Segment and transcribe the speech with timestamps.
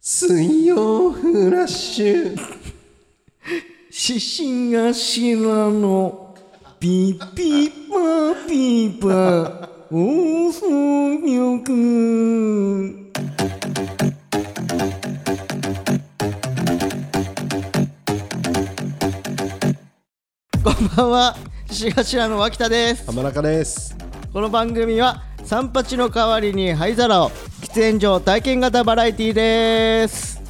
[0.00, 2.36] 水曜フラッシュ
[3.90, 6.34] 獅子頭の
[6.78, 9.66] ピーピーパーピーパー。
[9.88, 10.60] 放送
[11.22, 11.66] 局
[20.62, 21.36] こんばんは。
[21.70, 23.06] 獅子頭の脇田です。
[23.06, 23.96] 浜中です。
[24.32, 27.30] この番組は三八の代わりに灰皿を
[27.76, 30.40] 喫煙所体験型バラエティーです。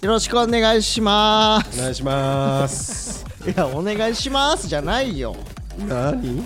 [0.00, 1.78] よろしくお願いします。
[1.78, 3.26] お願いします。
[3.46, 5.36] いやお願いしますじゃないよ。
[5.86, 6.38] 何？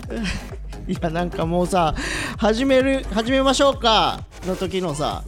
[0.88, 1.94] いやなんかもうさ
[2.36, 4.24] 始める始めましょうか。
[4.44, 5.22] の時のさ、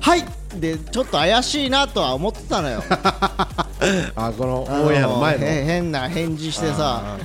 [0.00, 0.24] はい！
[0.56, 2.82] でちょっと怪しいなとは思ってたのよ。
[4.16, 5.46] あこのオンエアの前の。
[5.46, 7.16] へ変な返事してさあ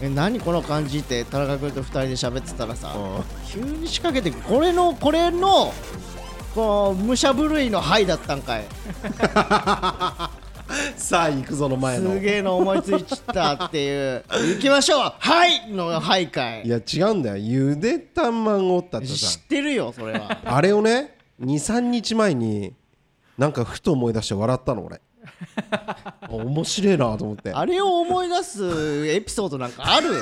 [0.00, 3.24] え何この感じって田中君と2人で喋ってたらさうん。
[3.52, 5.74] 急に仕掛けてこれのこれの
[6.54, 8.64] こう武者震いの「はい」だったんかい。
[10.96, 12.12] さあ行くぞの前の。
[12.12, 14.24] すげえの思いついちったっていう。
[14.54, 15.12] 行きましょう。
[15.18, 16.62] はいの「はい」かい。
[16.64, 17.36] いや違うんだよ。
[17.36, 20.38] ゆでたまったって知さってるよそれは。
[20.44, 22.74] あれをね23日前に
[23.36, 25.00] なんかふと思い出して笑ったの俺。
[25.70, 25.96] あ
[26.28, 27.52] 面白いなと思って。
[27.52, 30.20] あれを思い出すエピソードなんかある？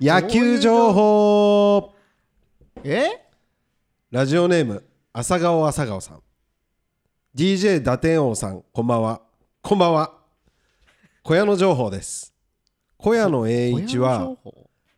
[0.00, 1.94] 野球情報。
[2.82, 3.29] え？
[4.10, 6.22] ラジオネーム朝顔朝顔さん。
[7.32, 9.20] DJ 打点王さんこんばんは。
[9.62, 10.14] こんばんは。
[11.22, 12.34] 小屋の情報です。
[12.96, 14.34] 小屋の栄一は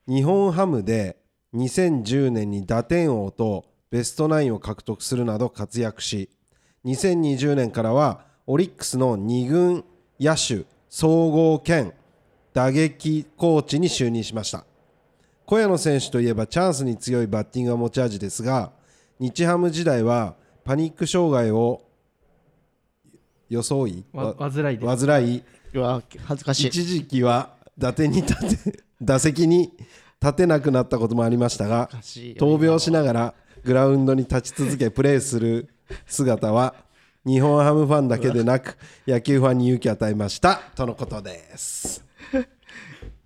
[0.08, 1.18] 日本ハムで
[1.52, 6.30] 2010年に打点王とベストナインを獲得するなど活躍し
[6.86, 9.84] 2020年からはオリックスの2軍
[10.18, 11.92] 野手総合兼
[12.54, 14.64] 打撃コーチに就任しました。
[15.44, 18.72] 小屋野選手といえばチャンスに強いバッティングが持ち味ですが
[19.22, 20.34] 日ハム時代は
[20.64, 21.80] パニック障害を
[23.48, 24.96] 装いわ患いで。
[24.96, 25.44] す患い。
[25.74, 26.66] うわ恥ずかしい。
[26.66, 29.72] 一時期は打点に立て 打席に
[30.20, 35.68] 立てなくなったこともありましたが闘病しながらグラウンドに立ち続けプレーする
[36.06, 36.74] 姿は
[37.24, 40.60] 日本ハムファンだけでなく野球ファンに勇気を与えました。
[40.74, 42.04] とのことです。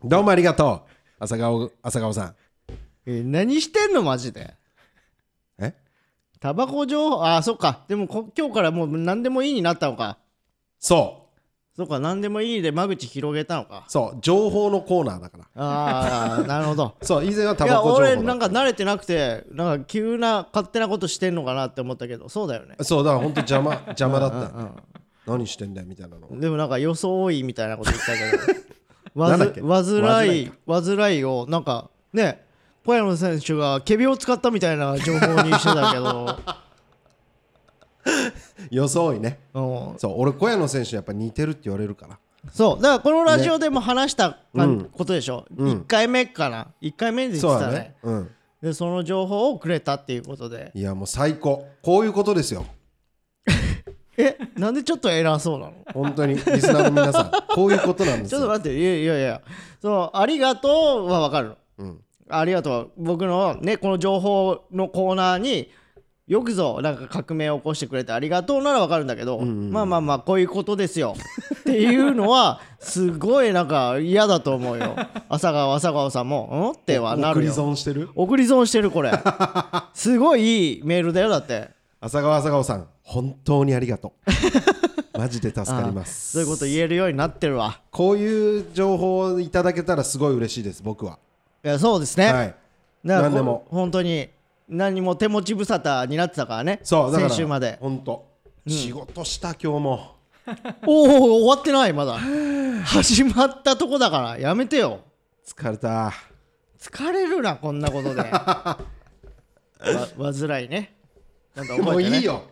[0.05, 0.91] どうもありがとう
[1.21, 2.35] 朝顔朝顔さん。
[3.07, 4.53] え何してんのマジで。
[4.53, 4.66] え
[6.47, 7.81] タバコ情報あそっか。
[7.89, 10.17] でもこ今日からもう何でもいいになったのか。
[10.79, 11.27] そ
[11.77, 13.83] そっか何でもいいで間口広げたのか。
[13.89, 14.19] うそう。
[14.21, 15.45] 情報のコーナーだから。
[15.57, 16.95] ああなるほど。
[17.03, 22.77] そう以前はタいやバコ情報だ俺なんか慣れてなくてなんか急な勝手なことしてんのかなって思ったけどそうだよね。
[22.83, 24.37] そうだから本当邪魔邪魔だった。
[24.63, 24.71] よ
[25.27, 26.41] 何してんだよみたいなの。
[26.41, 28.61] でもなんか装いみたいなこと言ったけど。
[29.21, 29.61] わなんだっけ？
[29.63, 32.46] ずわずらい煩い煩いをなんかね
[32.87, 36.39] 小山選手がケビを使ったみたいな情報にしてたけど。
[38.71, 39.41] 装いね。
[39.55, 39.95] うん。
[39.99, 42.19] そう俺小屋野選手やっぱ似てるって言われるから。
[42.53, 42.83] そう。
[42.83, 44.39] だからこのラジオでも話した
[44.93, 45.73] ことでしょ、うん。
[45.81, 46.69] 1回目かな。
[46.81, 47.75] 1回目で言ってたね。
[47.75, 47.97] ね。
[48.05, 48.31] うん。
[48.63, 50.71] でその情報をくれたっていうことで。
[50.73, 51.67] いやもう最高。
[51.83, 52.67] こういうことですよ。
[54.17, 54.39] え？
[54.57, 55.73] なんでちょっと偉そうなの？
[55.93, 56.37] 本当に。
[56.37, 57.33] リスナーの皆さん。
[57.53, 58.39] こういうことなんですよ。
[58.41, 58.79] ちょっと待って。
[58.79, 59.43] いやいやいや。
[59.83, 61.57] そうありがとうは分かるの。
[61.79, 62.91] うんありがとう。
[62.97, 65.71] 僕のねこの情報のコーナーに
[66.27, 71.15] よくぞなんか革命を起こしてくれてありがとうならわかるんだけど、まあまあまあこういうことですよ。
[71.61, 74.97] っていうのはすごいなんか嫌だと思うよ。
[75.29, 78.11] 朝川朝川さんも「ん?」ってはな送りるよ損してる？
[78.17, 79.13] 送り損してるこれ。
[79.95, 81.71] すごいいいメールだよだって。
[82.01, 84.31] 朝川朝顔さん本当にありがとう。
[85.19, 86.33] マジで助かります。
[86.33, 87.81] そういうこと言えるようになってるわ。
[87.91, 91.15] こういう情報をいただけたらすごい嬉しいです僕は。
[91.15, 91.26] い
[91.69, 92.47] やそうですね、はい。
[92.47, 92.57] だか
[93.05, 93.67] ら何でも。
[93.69, 94.29] こ本当に
[94.69, 96.81] 何も手持ち無沙汰になってたからね。
[96.83, 97.79] そうだから先週まで。
[97.81, 98.27] 本当。
[98.67, 100.17] 仕事した今日も。
[100.87, 102.19] おお終わってないまだ。
[102.85, 104.39] 始まったとこだから。
[104.39, 105.01] やめてよ。
[105.47, 106.13] 疲れた。
[106.79, 108.21] 疲れるなこんなことで。
[108.23, 108.79] わ
[110.19, 110.95] 煩いね。
[111.55, 112.43] ちゃんとも覚えて、ね、ういいよ。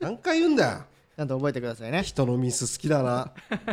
[0.00, 0.84] 何回言うんだよ
[1.18, 2.04] ちゃんと覚えてくださいね。
[2.04, 3.32] 人のミス好きだな。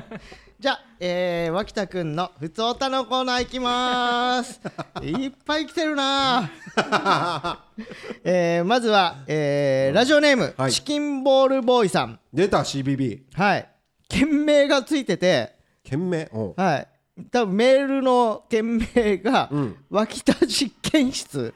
[0.59, 4.59] じゃあ、えー、脇田くんのふつおたのコーナーいきまーす。
[5.06, 6.50] いっぱい来てるな。
[8.25, 10.74] えー、まずは、えー、ラジオネーム、はい。
[10.74, 12.19] チキンボールボーイさん。
[12.33, 13.69] 出た CBB はい。
[14.09, 15.56] 件名がついてて。
[15.83, 16.27] 件名？
[16.33, 16.53] うん。
[16.56, 16.94] はい
[17.32, 19.76] 多分メールの件名が、うん。
[19.90, 21.54] 脇田実験室。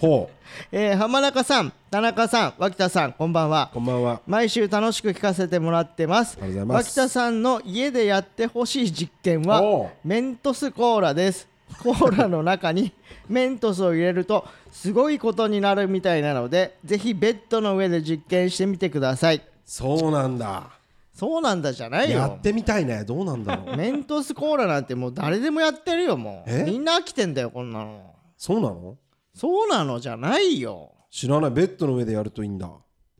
[0.00, 0.28] ほ
[0.72, 3.68] えー浜中さん、田中さん、脇田さん、こんばんは。
[3.72, 3.74] う。
[3.74, 4.20] こんばんは。
[4.26, 6.36] 毎週楽しく聞かせてもらってます。
[6.42, 6.86] ありがとうございます。
[6.88, 9.62] 脇田さんの家でやってほしい実験は
[10.04, 11.48] メントスコーラです。
[11.82, 12.92] コーラの中に
[13.28, 19.42] メントスを入れるとすごいことになるみたいなのでぜひベッドの上で実験してみてください。
[19.64, 20.77] そうなんだ
[21.18, 22.18] そうなんだじゃないよ。
[22.18, 23.02] やってみたいね。
[23.02, 23.76] どうなんだろう。
[23.76, 26.50] メントスコーラなんてもう誰でもやってるよもう。
[26.50, 26.62] え？
[26.64, 28.14] みんな飽きてんだよこんなの。
[28.36, 28.96] そうなの？
[29.34, 30.92] そうなのじゃないよ。
[31.10, 31.50] 知らない。
[31.50, 32.70] ベッドの上でやるといいんだ。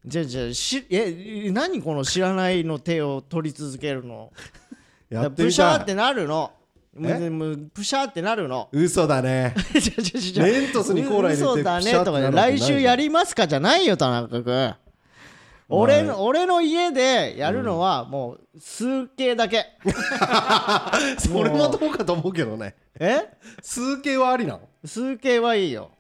[0.07, 4.33] じゃあじゃあしえ何この知らないの手を取り続けるの？
[5.11, 5.53] やってプみたい。
[5.53, 6.53] シャーってなるの？
[6.95, 7.27] もえ？
[7.27, 8.69] うもうプシャーってなるの？
[8.71, 9.57] 嘘だね。
[9.75, 12.13] じゃじゃじゃメントスにコーラ入れて嘘だねとかね。
[12.13, 13.49] なるわけない来週やりますか？
[13.49, 14.75] じゃないよ田中君
[15.71, 19.67] 俺の俺の家でやるのはもう数形だけ、
[21.19, 22.75] それはどうかと思うけどね。
[22.99, 23.29] え？
[23.63, 24.61] 数形はありなの？
[24.85, 25.91] 数形はいいよ。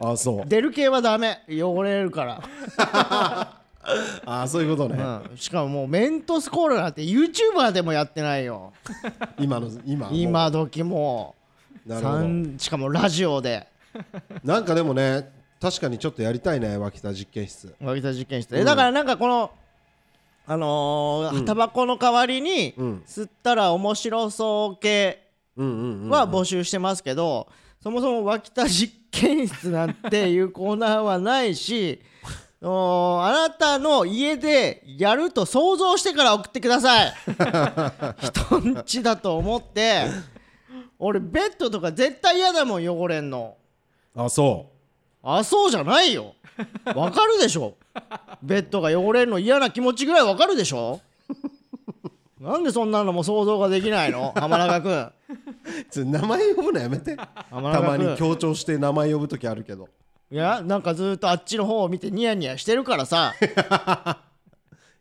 [0.00, 0.48] あそう。
[0.48, 1.38] 出る系はダメ。
[1.48, 2.42] 汚れるから、
[4.26, 8.72] あそういうことね、うん、しかももうメントスコーラなんて YouTuber でもやってないよ。
[9.38, 11.34] 今の今今時も
[11.86, 11.88] う。
[11.88, 12.18] なるほど。
[12.18, 13.66] 三しかもラジオで。
[14.42, 15.30] なんかでもね
[15.62, 17.72] 確かにちょっとやりたいね脇田実験室。
[17.80, 19.52] 脇田実験室、えだからなんかこの
[20.44, 23.02] あのータバコの代わりにうん。
[23.06, 25.22] 吸ったら面白そう系
[25.56, 27.46] うんうんうんは募集してますけど、
[27.80, 32.00] そもそも脇田実験室なんていうコーナーはないし
[32.60, 37.12] おーあなたの家でやると想像してから送ってください。
[38.18, 40.06] 人んちだと思って。
[40.98, 43.56] 俺ベッドとか絶対嫌だもん汚れんの。
[44.16, 44.71] あそ
[45.22, 46.34] あそうじゃないよ。
[46.94, 47.74] わかるでしょ。
[48.42, 51.00] ベッドが汚れるの嫌な気持ちぐらいわかるでしょ。
[52.40, 54.32] なんでそんなのも想像ができないの？
[54.34, 55.00] 浜中君。
[55.00, 55.12] う
[55.88, 57.16] つ名前呼ぶのやめて。
[57.50, 59.88] 浜たまに強調して名前呼ぶ時あるけど。
[60.30, 63.32] いやなんかずっとあっちの方を見てニヤニヤしてるからさ。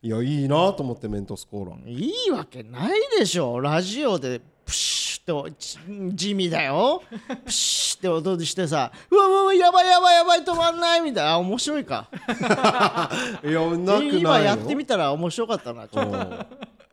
[0.03, 1.77] いやいいなと思ってメントスコーラ。
[1.87, 3.59] いいわけないでしょ。
[3.59, 5.77] ラジオでプシュッとち
[6.15, 7.01] 地味だよ。
[7.45, 11.31] プシュッって音してさうわうわうわやばいやばいやばい止まんないみたいな。
[11.33, 12.07] あ面白いか。
[13.43, 16.11] いやなくないよ今やってみたら面白かったなちょっと。
[16.11, 16.45] うん。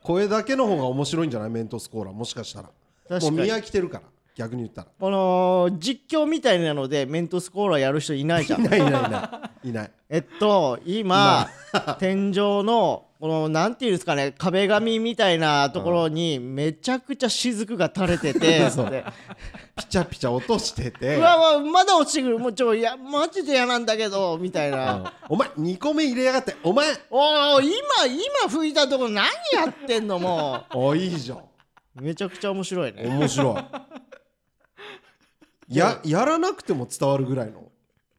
[0.02, 1.50] 声だけの方が面白いんじゃない？
[1.50, 2.12] メントスコーラ。
[2.12, 2.70] もしかしたら。
[3.08, 3.36] 確かに。
[3.36, 4.04] もう見飽きてるから。
[4.36, 4.88] 逆に言ったら。
[5.00, 8.60] この実況みたいなのでメントスコーラやる人いないじゃん。
[8.64, 9.68] いないいないいない。
[9.68, 9.90] いない。
[10.08, 11.48] えっと今
[11.98, 19.04] 天井のこのなんていうんですかね壁紙みたいなところにめちゃくちゃ雫が垂れててで
[19.76, 21.16] ピチャピチャ落としてて。
[21.16, 22.38] うわうわまだ落ちてくる。
[22.38, 25.14] もうちょいやマジで嫌なんだけどみたいな。
[25.28, 26.56] お前2個目入れやがって。
[26.62, 26.86] お前。
[27.10, 27.72] おお今
[28.06, 31.38] 今吹いたとこ何やってんのもおいいじゃん。
[31.38, 31.42] う
[32.00, 33.04] めちゃくちゃ面白いね。
[33.04, 33.58] 面白
[35.68, 35.76] い。
[35.76, 37.70] ややらなくても伝わるぐらいの。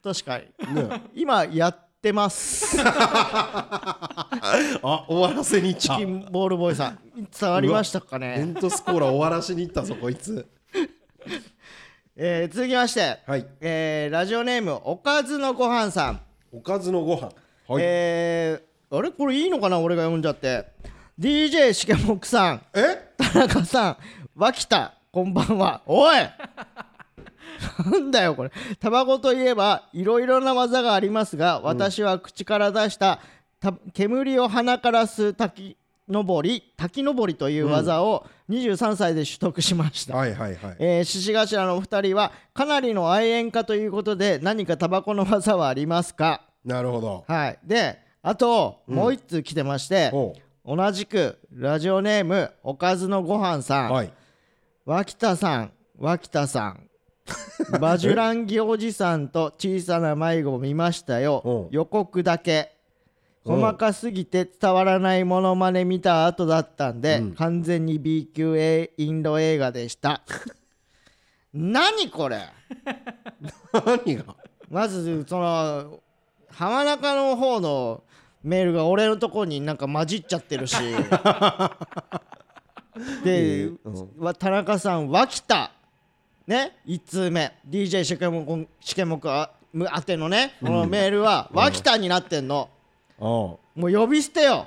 [0.02, 0.44] 確かに。
[0.74, 1.02] ね。
[1.14, 2.78] 今やってます。
[2.82, 6.98] あ終わらせにチキンボールボーイさん
[7.38, 10.46] 伝わりましたかメねントスコーラ終わらしに行ったぞこいつ。
[12.16, 13.46] えー続きましてはい。
[13.60, 16.20] えーラジオネームおかずのごはんさん。
[16.52, 17.28] おかずのご飯
[17.68, 17.82] はい。
[17.84, 19.10] えーあれ？
[19.10, 19.78] これいいのかな？
[19.78, 20.68] 俺が読んじゃって。
[21.18, 22.62] DJ しげもくさん。
[22.74, 23.12] え？
[23.18, 23.96] 田中さん。
[24.34, 24.94] 脇田。
[25.12, 25.82] こんばんは。
[25.86, 26.16] おい
[27.90, 28.52] なんだよこれ。
[28.78, 33.20] タバコといえばいろいろな技がありますが私は口から出した
[33.60, 35.76] た煙を鼻から吸う滝
[36.08, 40.76] 登り滝登りという技を23歳で取得しました、はいはいはい。
[40.78, 46.42] えー獅子頭のお二人はかなりの愛煙家ということで何かタバコの技はありますか？
[46.64, 47.24] なるほど。
[47.28, 47.58] はい。
[47.64, 50.34] であと、もう一通来てましてお
[50.72, 50.76] う。
[50.76, 54.12] 同じくラジオネームおかずのごはんさん、はい。
[54.84, 56.89] 脇田さん脇田さん
[57.80, 61.42] バジュランギおじさんと小さな迷子を見ましたよ。
[61.44, 61.74] うん。
[61.74, 62.72] 予告だけ。
[63.44, 63.60] うん。
[63.60, 67.32] 細かすぎて伝わらないモノマネ見た後だったんで、うん。
[67.34, 70.22] 完全に B 級インド映画でした。
[71.52, 72.48] 何これ？
[73.72, 74.36] 何が？
[74.68, 76.00] まずその
[76.50, 78.02] 浜中の方の
[78.42, 80.76] メールが俺のとこになんか混じっちゃってるし。
[83.24, 84.10] で、うん。
[84.18, 85.72] わ田中さん脇田
[86.50, 87.52] ね1通目。
[87.68, 90.54] DJ 試験目試験目あむ宛てのね。
[90.60, 92.68] このメールは脇田になってんの、
[93.20, 94.66] おもう呼び捨てよ。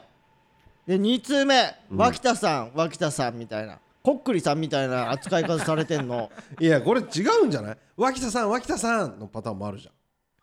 [0.88, 1.76] で2通目。
[1.94, 3.80] 脇田さん脇田さんみたいな。
[4.02, 6.32] こっくりさんみたいな扱い方されてんの。
[6.58, 7.78] う いやこれ違うんじゃない？
[7.98, 9.94] 脇田さん脇田さんのパターンもあるじゃん。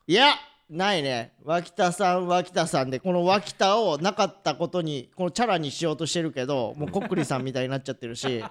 [0.07, 0.35] いや
[0.69, 1.33] ないね。
[1.43, 8.45] 脇田さん脇田さんでこの脇田をなかったことにこのチャラにしようとしてるけどもうこっくりさんみたいになっちゃってるし。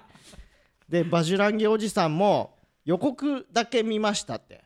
[0.88, 2.56] でバジュランゲおじさんも
[2.90, 4.64] 予告だけ見ましたって。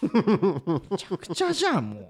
[0.00, 2.06] めちゃくちゃじゃんもう。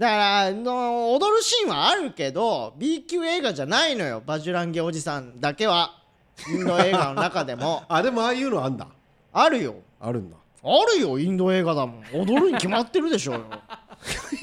[0.00, 6.02] だからあの踊るシーンはあるけど B 級映画じゃないのよバジュランゲおじさんだけは。
[6.50, 7.84] インド映画の中でも。
[7.88, 8.88] あでもああいうのあんだ。
[9.32, 9.76] あるよ。
[10.00, 10.36] あるんだ。
[10.64, 12.04] あるよインド映画だもん。
[12.12, 13.44] 踊るに決まってるでしょうよ。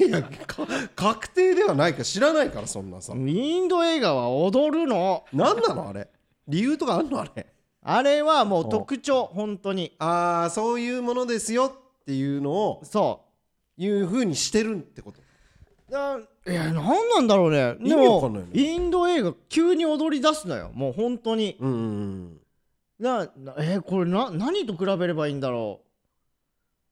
[0.00, 3.12] いやか確定ではないか知らないからそんなさ。
[3.14, 5.26] インド映画は踊るの。
[5.34, 6.08] 何なのあれ？
[6.48, 7.46] 理由とかあんのあれ？
[7.88, 9.94] あれはもう特徴本当に。
[10.00, 13.22] ああそういうものですよっていうのをそ
[13.76, 15.20] いうふうにしてるってこと。
[15.20, 17.76] うだいや何なんだろうね。
[17.80, 20.72] 意でもインド映画急に踊り出すのよ。
[20.74, 21.56] もう本当に。
[21.60, 22.40] うんうんうん。
[22.98, 25.80] ななえーこれな何と比べればいいんだろ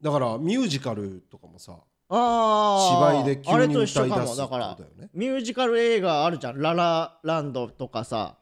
[0.00, 0.04] う。
[0.04, 1.72] だからミュージカルとかもさ
[2.08, 6.60] ああ芝居で急あれにと一緒か歌い出すってもだからことだよねミュージカル映画あるじゃん。
[6.60, 8.36] ララランドとかさ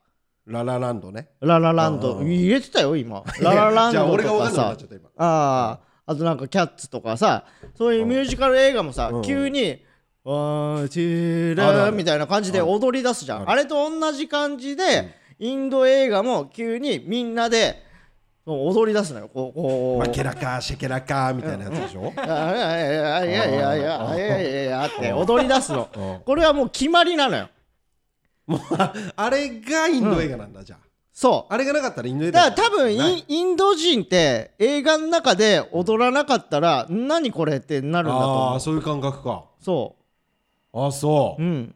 [0.46, 1.28] ララランドね。
[1.40, 2.14] ララランド。
[2.14, 2.32] うんうんうん。
[2.32, 3.22] 入れてたよ今。
[3.40, 4.76] ララランじゃあドとかさ
[5.16, 7.44] あああとなんかキャッツとかさ
[7.76, 9.84] そういうミュージカル映画もさ、うん急に
[10.25, 13.49] 「ワンチーラー」みたいな感じで踊り出すじゃん。
[13.49, 17.82] あれと同じ感じで、インド映画も急にみんなで
[18.44, 19.30] 踊り出すのよ。
[19.32, 20.06] こうこう。
[20.06, 22.12] マケラカーシェケラカーみたいなやつでしょ？
[22.16, 25.88] あいやいやいやいやいやいやいやいやいやって踊り出すの。
[25.96, 26.18] うん。
[26.25, 27.49] これはもう決まりなのよ
[28.46, 30.87] もうああれがインド映画なんだじゃあ。
[31.12, 31.52] そう。
[31.52, 33.12] あれがなかったらインド映画だから多分ない。
[33.12, 38.56] インインド人って映画の中で踊らなかったら何これってなるんだとあ思う。
[38.56, 39.44] あそういう感覚か。
[39.61, 39.96] そ
[40.72, 41.42] あそう。
[41.42, 41.75] うん。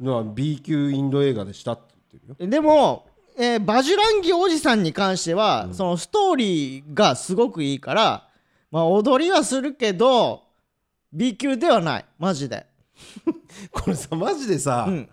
[0.00, 1.82] だから B 級インド映画でしたって
[2.12, 2.50] 言ってるよ。
[2.50, 3.06] でも、
[3.36, 8.28] えーバジュランギおじさんに関しては、そのストーリーがすごくいいから、
[8.70, 10.42] まあ、踊りはするけど
[11.12, 12.04] B 級ではない。
[12.18, 12.66] マジで、
[13.70, 15.08] これさマジでさ、うん、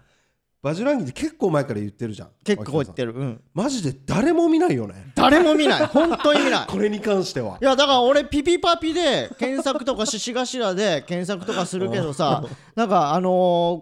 [0.66, 2.30] バジュランギって結構前から言ってるじゃん。
[2.44, 2.94] 結構言っる。
[2.94, 5.12] てる、うん、マジで誰も見ないよね。
[5.14, 5.86] 誰も見ない。
[5.86, 6.66] 本当に見ない。
[6.66, 7.60] これに関しては。
[7.62, 12.44] いやだから俺ピピパピで検索とか獅子頭で検索とかするけどさ
[12.76, 13.32] なんかあのー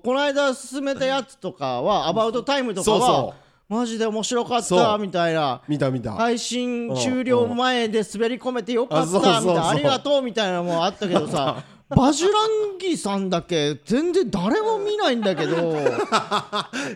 [0.03, 3.33] この間進めたやつとかはアバウトタイムとかはそうそ
[3.69, 5.61] マジで面白かったみたいな。
[5.69, 11.63] 見た見た、配信終了前で滑り込めてよかったみたいなありがとうみたいなのもあったけどさ
[11.95, 15.55] バジュランギさんだけ全然誰も見ないんだけど。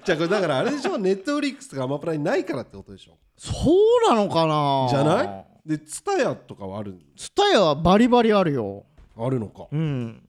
[0.05, 3.51] じゃあこれだからあれでしょネットフリックスとかアマプラにないからってことでしょそ
[4.07, 4.87] うなのかな？
[4.89, 5.45] じゃない？
[5.65, 8.85] でツタヤとかはあるツタヤはバリバリあるよ。
[9.17, 9.67] あるのか。
[9.71, 10.23] うん。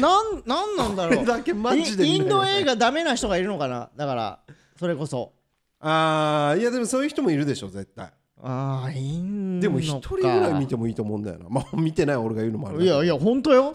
[0.00, 1.24] なんなんなんだろう。
[1.26, 3.90] だけマジでイインド映画ダメな人がいるのかな？
[3.96, 4.40] だから
[4.78, 5.32] それこそ。
[5.80, 11.46] あーいやでもそういう人もいるでしょ絶対ああいいんでも一人ぐらい見てもいいと思うんだよな。
[11.48, 13.74] まあ見てない俺が言うのもあるいやいや本当よ。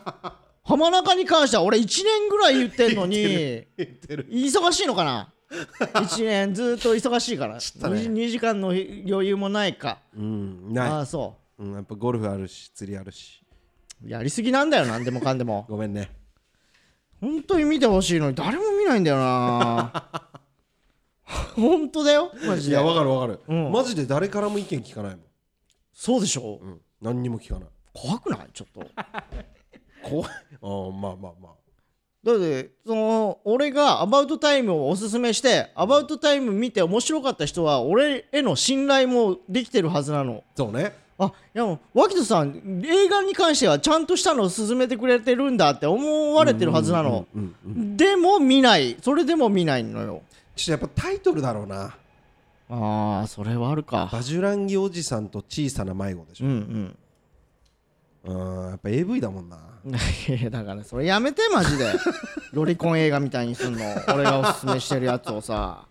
[0.64, 3.16] 浜中に関しては俺1年ぐらい言ってんのに
[4.28, 7.54] 忙しいのかな？1年ずっと忙しいから。
[7.54, 7.60] ね。
[7.60, 9.98] 2, 時間の余裕もないか。
[10.16, 13.42] うんあなあそい、うん、やっぱゴルフあるし釣りあるし。
[14.04, 16.10] うやりすぎなんだよなんでもかんでもごめんね
[17.20, 20.29] 本当に見てほしいのに誰も見ないんだよな
[21.54, 22.32] 本当だよ。
[22.46, 22.76] マジで。
[22.76, 23.72] いやわかるわかる、うん。
[23.72, 25.24] マジで誰からも意見聞かないもん、
[25.92, 26.58] そうでしょ。
[26.62, 27.68] うん、何にも聞かない。
[27.92, 28.48] 怖くない？
[28.52, 28.80] ちょっと。
[30.08, 30.30] 怖い。
[30.62, 31.52] あーまあまあまあ。
[32.22, 40.44] だってその俺がアバウトタイムをおすすめしてアバウトタイム見て面白かった人は俺への信頼もできてるはずなの。
[40.54, 40.92] そうね。
[41.18, 47.96] あいやもう脇田さん映画に関してはちゃんとしたのを勧めてくれてるんだって思われてるはずなの、うんうんうん。
[47.96, 48.96] でも見ない。
[49.02, 50.22] それでも見ないのよ
[50.56, 51.96] ちょっとやっぱタイトルだろうな。
[52.72, 54.08] ああそれはあるか。
[54.12, 56.96] バジュランギおじさんと小さな迷子でしょ、うん
[58.24, 58.32] うん。
[58.32, 59.56] うん、やっぱ AV だもんな。
[60.28, 61.92] いやだからそれやめてマジで。
[62.52, 63.84] ロリコン映画みたいにすんの。
[64.14, 65.84] 俺がおすすめしてるやつをさ。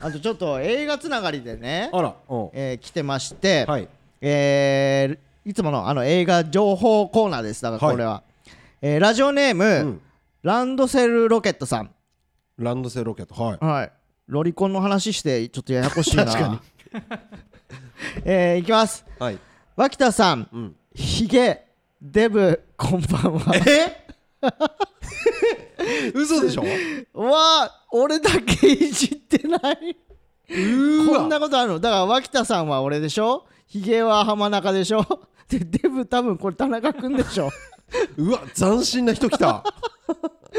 [0.00, 1.90] あとちょっと映画つながりでね。
[1.92, 2.50] あらうん。
[2.52, 3.88] えー来てまして、はい。
[4.20, 5.18] えー
[5.50, 7.62] いつものあの映画情報コーナーです。
[7.62, 8.22] だからこれは、
[8.82, 10.00] えーラジオネーム、うん。
[10.42, 11.90] ランドセルロケットさん
[12.58, 13.34] ランドセルロケット。
[13.42, 13.58] はい。
[13.64, 13.92] はい。
[14.26, 16.26] ロリコンの話してちょっとややこしいな。
[16.26, 16.58] 確かに。
[18.24, 19.04] えーいきます。
[19.18, 19.38] はい。
[19.76, 20.48] 脇田さん。
[20.52, 20.76] うん。
[20.94, 21.64] ヒゲ
[22.02, 23.54] デブこんばんは。
[23.56, 24.06] え？
[26.14, 26.64] 嘘でしょ？
[27.14, 29.96] うわあ俺だけいじってない。
[30.48, 31.80] こんなことあるの？
[31.80, 33.46] だから脇田さんは俺でしょ？
[33.66, 35.04] ヒゲは浜中でしょ？
[35.48, 37.50] でデブ多分これ田中君でしょ？
[38.16, 39.64] うわ斬新な人来た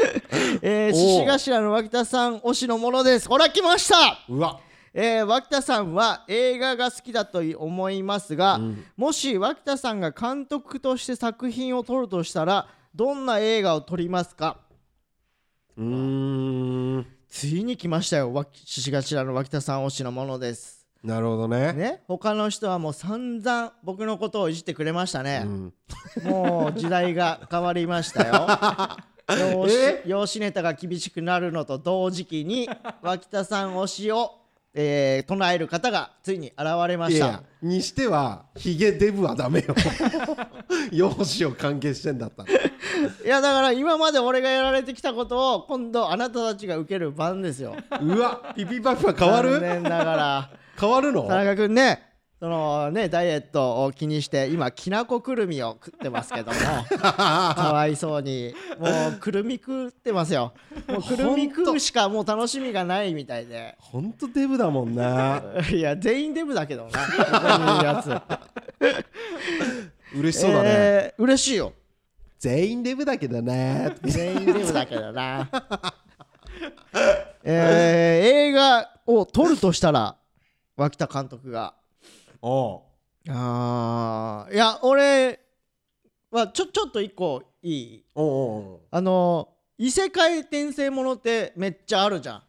[0.62, 3.28] え獅子頭の脇田さん推しのものです。
[3.28, 4.18] ほら来ました。
[4.28, 4.60] うわ。
[4.92, 8.60] えー、脇田さんは映画が好きだと思いますが、
[8.96, 14.58] もし脇田さんが監督として作品を撮るとしたらどんな映画を撮りますか？
[15.76, 17.06] うーん。
[17.28, 20.84] ついに来ましたよ脇獅子頭の脇田さん推しのものです。
[21.04, 21.72] なるほどね。
[21.72, 22.02] ね？
[22.08, 25.42] 他の人はもう散々僕のことをいじってくれましたね。
[25.44, 25.72] う、ん。
[26.24, 28.46] もう時代が変わりましたよ
[29.38, 29.70] 容え？
[29.70, 32.68] 姿容姿ネタが厳しくなるのと同時期に
[33.02, 34.36] 脇田さん推しを
[34.72, 37.26] えー唱える方がついに現れました。
[37.26, 39.74] いやにしてはヒゲデブはダメよ。
[40.92, 42.50] 容姿を関係してんだったら。
[42.54, 47.74] いやだから今まで俺がやられてきたことを今度あなたたちが受ける番ですよ。
[48.00, 49.50] うわピピパピは変わる？
[49.54, 50.50] 残念ながら。
[50.80, 51.22] 変わるの？
[51.26, 52.09] 田中君ね
[52.40, 56.56] そのねダイエットを気にして今きなこくるみを食ってますけども
[56.98, 58.54] かわいそうに。
[58.78, 60.54] もうくるみ食ってますよ。
[60.88, 63.76] もうくるみ食うしかもう楽しみがないみたいで。
[63.78, 65.42] ほんとデブだもんな。
[65.70, 66.90] いや全員デブだけどな。
[66.90, 67.02] ここ
[67.58, 68.08] にいるやつ。
[70.16, 71.74] 嬉しそうだね、えー嬉しいよ。
[72.38, 75.46] 全員デブだけどね全員デブだけどな。
[77.44, 80.16] えー映画を撮るとしたら
[80.78, 81.74] 脇田監督が
[82.42, 82.80] おう
[83.28, 84.54] あー。
[84.54, 85.40] いや俺
[86.30, 88.04] はちょちょっと一個いい？
[88.14, 92.42] おうおあの異世界転生ものってめっちゃあるじゃん。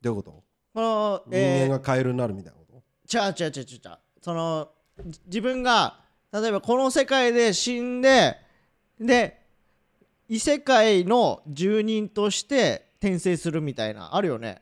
[0.00, 0.44] どういうこと？
[0.74, 1.68] この、人えー。
[1.68, 2.82] 間がカエルになるみたいなこと？
[3.06, 3.98] ちゃうちゃうちゃうちゃうちゃう。
[4.22, 4.68] その
[5.06, 6.00] じ自分が
[6.32, 8.36] 例えばこの世界で死んで
[9.00, 9.40] で
[10.28, 14.60] 異世界の住人として転生するみたいなあるよね。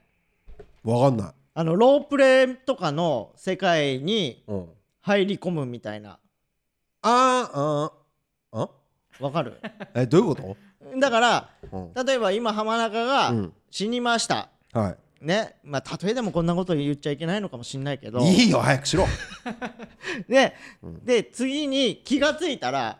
[0.84, 4.66] わかんないあのロープレイとかの世界にうん。
[5.00, 6.18] 入り込むみたいな。
[7.02, 8.70] あーあーあ
[9.24, 9.60] わかる？
[9.94, 10.56] えどういうこ
[10.98, 13.52] だからと、例えば今浜中がうん。
[13.70, 14.96] 死にました、うん、はい。
[15.24, 15.54] ね？
[15.62, 18.18] まあ例えでもこんなこと言っちゃいけないのかもしんないけど。
[18.20, 19.06] いいよ早くしろ。
[20.28, 20.54] で,、
[21.04, 22.98] で次に気がついたら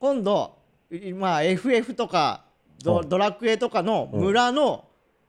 [0.00, 0.58] 今度
[0.90, 2.44] いまあ FF とか
[2.82, 3.08] ドうん。
[3.08, 4.84] ドラクエとかの村の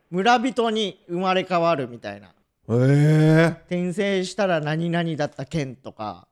[0.10, 2.34] 村人に生まれ変わるみたいな
[2.72, 3.48] へえ。
[3.68, 6.28] 転生したら何々だった剣とか。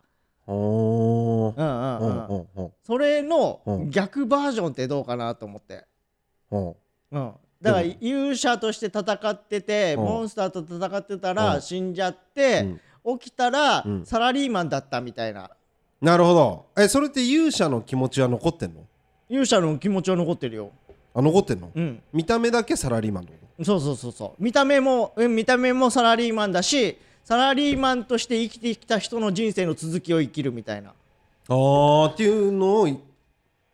[0.48, 1.58] おー。
[1.58, 2.38] うんうんううん。
[2.38, 2.72] んうんうん。
[2.84, 5.86] それのうん逆バージョンってどうかなと思って、
[6.52, 6.68] うん。
[7.12, 10.04] うん、だから勇者として戦っててうん。
[10.06, 11.36] モンスターと戦ってたうん。
[11.36, 12.66] ら死んじゃって
[13.20, 14.06] 起きたらうん。
[14.06, 15.52] サラリーマンだったみたいな。
[16.02, 16.66] なるほど。
[16.78, 18.86] えそれって勇者の気持ちは残ってんの？
[19.28, 20.72] 勇者の気持ちは残ってるよ。
[21.14, 21.70] あ残ってんの？
[21.76, 22.02] うん。
[22.14, 24.44] 見た目だけサラリーマンってこそうそうそうそう。
[24.44, 30.94] 見た目もうん見た目もサラリーマンだしサラリーマンとして生きてきた人の人生の続きを生きるみたいな。
[31.46, 32.98] とあーっていうのをい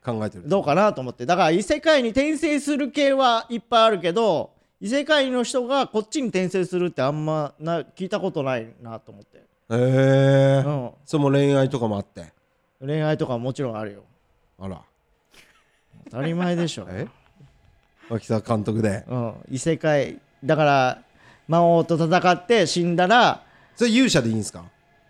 [0.03, 0.47] 考えてる。
[0.47, 1.25] どうかなと思って。
[1.25, 12.33] だから異世界に転生する系はいっぱいあるけど異世界の人がこっちに転生するってあんまな聞いたことないなと思って、へえうん、それも恋愛とかもあって。
[12.81, 14.03] 恋愛とかもちろんあるよ。
[14.59, 14.81] あら。
[16.11, 17.07] 当たり前でしょ、え？
[18.09, 19.03] 脇田監督で。
[19.07, 20.19] うん、異世界。
[20.43, 21.01] だから
[21.47, 23.43] 魔王と戦って死んだら
[23.75, 24.63] それ勇者でいいんすか？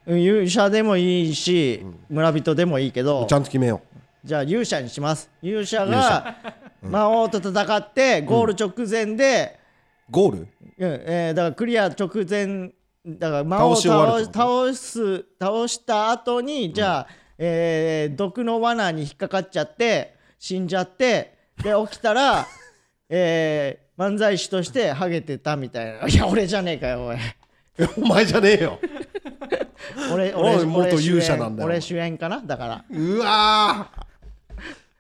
[0.06, 3.82] うん勇者でもいいし、村人でもいいけどちゃんと決めよ
[4.24, 5.30] じゃあ勇者にします。
[5.42, 6.36] 勇者が
[6.82, 9.60] 魔王と戦ってゴール直前で、
[10.10, 10.38] うゴール？
[10.40, 10.48] うん
[10.80, 12.72] えーだからクリア直前
[13.06, 22.46] だから魔王を倒倒す倒した後にじゃあ、えー毒の罠に引っかかっちゃって死んじゃってで起きたら、
[23.10, 27.18] えー漫才師としてハゲてたみたいな「いや俺じゃねえかよおい。
[27.78, 28.78] え お前じゃねえよ。
[30.14, 32.42] 俺俺元俺主演勇者なんだよ俺主演かな？
[32.42, 32.86] だから。
[32.90, 34.06] うわー。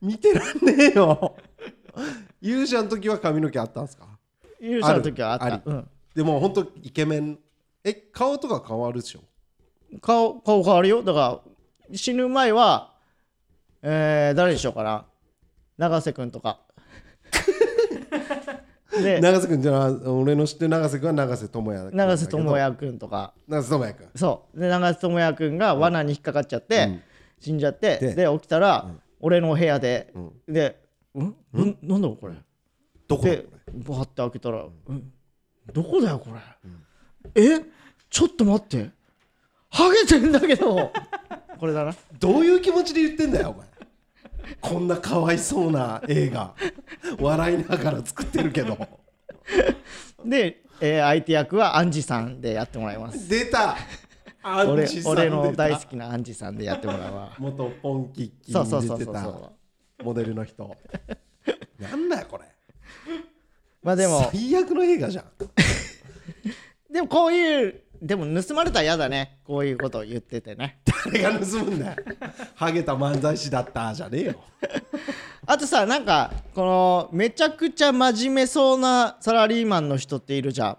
[0.01, 1.35] 見てらんねえよ。
[2.41, 4.07] 勇者の時は髪の毛あったんすか？
[4.61, 5.61] 勇者の時はあった。
[5.65, 7.37] うん、でもほんとイケメン。
[7.83, 9.19] え顔とか変わるでしょ？
[9.99, 11.03] 顔顔変わるよ。
[11.03, 11.41] だか
[11.91, 12.93] ら死ぬ前は
[13.81, 15.05] えー誰にしようかな？
[15.77, 16.59] 永瀬君とか
[19.01, 23.33] で永瀬君じゃあ俺の知ってる永瀬君は永瀬智也永瀬智也君とか。
[23.47, 24.07] 永瀬智也君。
[24.15, 24.59] そう。
[24.59, 27.01] で永瀬智也君が罠に引っかかっちゃって、うん。
[27.39, 28.87] 死んじゃってでで起きたら、
[29.19, 30.13] 俺の部屋で、
[30.47, 30.53] ん。
[30.53, 30.81] で
[31.15, 31.19] 「ん？
[31.21, 31.35] ん？
[31.83, 32.33] なんだこれ?」
[33.07, 35.11] どこだでバーって開けたら「うん？
[35.73, 36.29] どこだよこ
[37.35, 37.61] れ、え？
[38.09, 38.91] ちょっと待って。
[39.69, 40.91] ハゲてんだけど。
[41.59, 41.93] これだな。
[42.19, 43.67] どういう気持ちで言ってんだよお前
[44.61, 46.53] こんなかわいそうな映画。
[47.19, 48.77] 笑いながら作ってるけど。
[50.25, 53.29] で、えー相手役はアンジさんでやってもらいます。
[53.29, 53.77] 出た。
[54.67, 57.31] 俺俺の大好出きなアンジさんでやってもらうわ。
[57.35, 59.51] た元ポンキッキそうそうに出てたう。
[60.03, 60.75] モデルの人。
[61.79, 62.45] なんだよこれ。
[63.81, 64.29] まあでも。
[64.31, 65.25] 最悪の映画じゃん。
[66.91, 69.39] でもこういうでも盗まれたら嫌だね。
[69.43, 70.77] こういうことを言っててね。
[71.05, 72.03] 誰が盗むんだよ。
[72.53, 74.35] ハゲた漫才師だったじゃねえよ。
[75.47, 80.77] あとさなんかこのめちゃくちゃ真面目そうなサラリーマンの人っているじゃ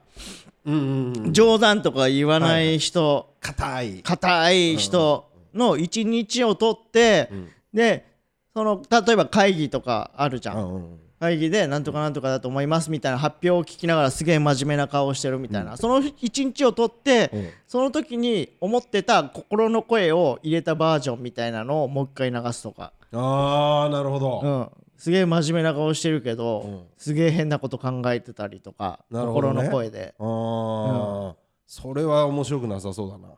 [0.64, 1.30] うんうんうん。
[1.30, 3.34] ん冗談とか言わない人。
[3.40, 4.02] 硬い。
[4.04, 7.28] 硬い人の一日を取って、
[7.74, 8.06] で
[8.54, 17.48] その例えば会議とかあるじゃん会議でなんとかなんとかだと思いますみたいな発表を聞きながらすげえ真面目な顔をしてるみたいな、その一日をとって、うん。
[17.66, 26.82] その時に思ってた心の声を入れたバージョンみたいなのをもう一回流すとか、ああなるほど、うん、すげえ真面目な顔してるけど、うん。
[26.96, 29.20] すげえ変なこと考えてたりとか、ね。
[29.20, 30.14] 心の声で。
[30.18, 33.28] ああ、それは面白くなさそうだな。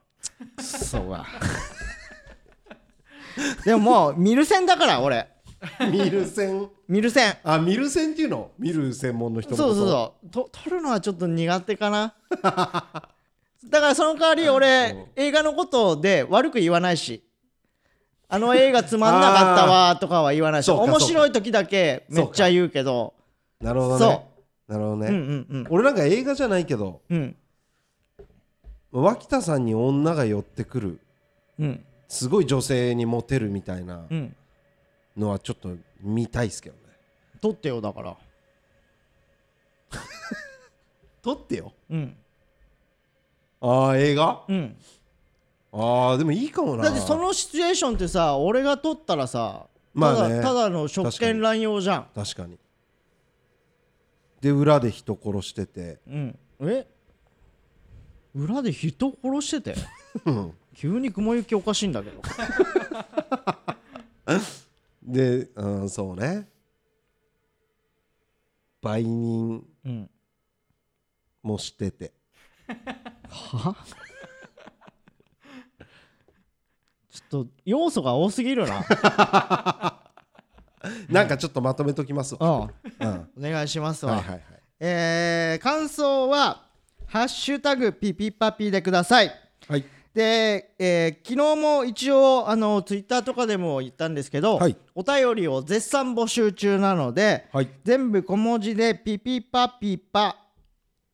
[0.62, 1.26] そうか
[3.64, 5.28] でももう見る線だから俺
[5.90, 6.68] 見る線。
[6.88, 7.36] 見る線。
[7.42, 8.50] あ見る線っていうの？
[8.58, 10.30] 見る専門の人そうそうそう。
[10.30, 12.14] と撮るのはちょっと苦手かな。
[12.32, 17.24] だからその代わり俺映画のことで悪く言わないし。
[18.30, 20.70] あの映画つまんなかったわとかは言わないし。
[20.70, 23.14] 面白い時だけめっちゃ言うけど。
[23.60, 23.98] うなるほどね。
[23.98, 25.66] そなるほどね、うんうんうん。
[25.70, 27.36] 俺なんか映画じゃないけどうん。
[28.92, 31.00] 脇田さんに女が寄ってくる。
[31.58, 31.84] うん。
[32.06, 34.06] すごい女性にモテるみたいな。
[34.10, 34.36] うん
[35.18, 36.82] のはちょっと見たいっすけどね。
[37.40, 38.16] 撮ってよだから。
[41.22, 41.72] 撮ってよ？
[41.90, 42.16] うん。
[43.60, 44.44] ああ映画？
[44.48, 44.76] うん。
[45.72, 46.84] ああでもいいかもな。
[46.84, 50.36] だってそのシチュエーションってさ俺が撮ったらさまあね。
[50.40, 52.06] ただただの職権乱用じゃん。
[52.14, 52.58] 確かに。
[54.40, 55.98] で裏で人殺してて。
[56.06, 56.38] うん。
[56.60, 56.86] え？
[58.34, 59.80] 裏で人殺してて？
[60.24, 60.54] うん。
[60.74, 62.22] 急に雲行きおかしいんだけど
[65.08, 66.48] で、うん、そうね。
[68.82, 70.10] 売人うん。
[71.42, 72.12] もしてて。
[73.28, 73.74] は？
[77.10, 78.84] ちょっと要素が多すぎるな。
[81.08, 83.08] なんかちょっとまとめときますわ、うん。
[83.08, 84.42] うん、お願いしますわ、はいはいはい。
[84.80, 86.68] えー感想は
[87.06, 89.32] 「ハッシュタグピピパピ」でください。
[89.66, 94.76] はいで、えー昨日も一応あのツイッターとかでも言ったんですけど、はい。
[94.94, 97.68] お便りを絶賛募集中なので、はい。
[97.84, 100.48] 全部小文字でピピパピパ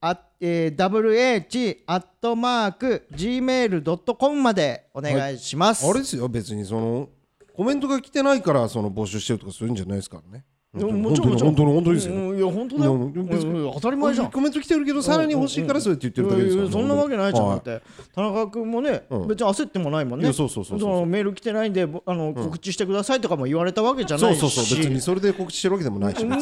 [0.06, 7.08] あ、えー、WH アットマーク Gmail.com までお願いします、あれですよ別にその
[7.54, 11.54] コメントが来てないからその募集してるとかするんじゃないですからねもちろんもちろん。
[11.54, 14.30] 本当に本当にですよ、うんいや本当だよ、当たり前じゃん。
[14.30, 17.60] コメント来てるけどさらに欲しいからそうやって言ってるだけですから、そんなわけないじゃん、はい。
[17.64, 17.82] だって。
[18.14, 19.28] 田中君もね、うん。
[19.28, 20.32] 別に焦ってもないもんね。
[20.32, 24.40] そうそうそうそうのメール来てないんでぼあの、告知してくださいとかも言われたわけじゃないし。
[24.40, 26.36] そうそうそう別にそれで告知してるわけでもないしね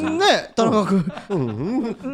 [0.54, 1.02] 田中君、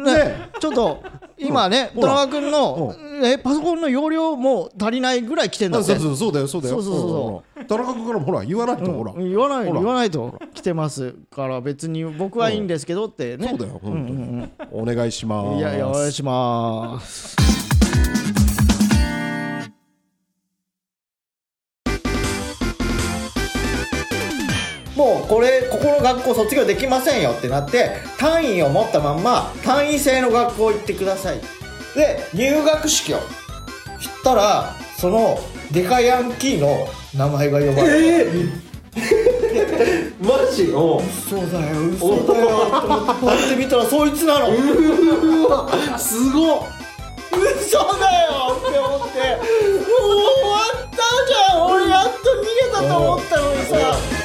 [0.03, 1.03] ねちょっと
[1.39, 5.93] 今ね、田中君の、えパソコンの容量も足りないぐらい来てんだって。
[5.93, 6.81] あそうそうそうだよそうだよ。
[6.81, 9.13] そうそうそう田中君からもほら言わないと、ほら。
[9.13, 15.57] 言わない言わないと来てますから別に僕はいいんですけどってね、そうだよ本当に、お願いします。
[15.57, 17.37] いやいやお願いします
[24.99, 31.39] もうこれここの学校卒業できませんよってなって単位を持ったまんま単位制の学校行ってください。
[31.95, 33.19] で入学式を
[33.97, 35.37] したらその
[35.71, 36.85] デカヤンキーの
[37.15, 38.49] 名前が呼ばれる、
[40.19, 40.73] マジ？
[40.75, 42.47] お嘘だよ嘘だよ。
[42.69, 44.47] と思ってパッて見たらそいつなの。
[45.97, 46.63] すごっ。
[47.31, 49.15] 嘘だよって思って。
[49.15, 51.65] もう終わったじゃん。
[51.71, 54.18] 俺やっと逃げたと思ったのにさ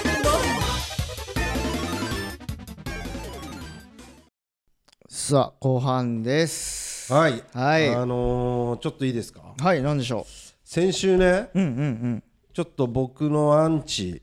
[5.27, 7.11] さあ後半です。
[7.11, 7.43] はい。
[7.55, 7.89] はい。
[7.95, 9.55] あのー、ちょっといいですか？
[9.59, 10.27] はい何でしょ
[10.65, 11.73] 先週ねううんうんう
[12.17, 12.23] ん。
[12.53, 14.21] ちょっと僕のアンチ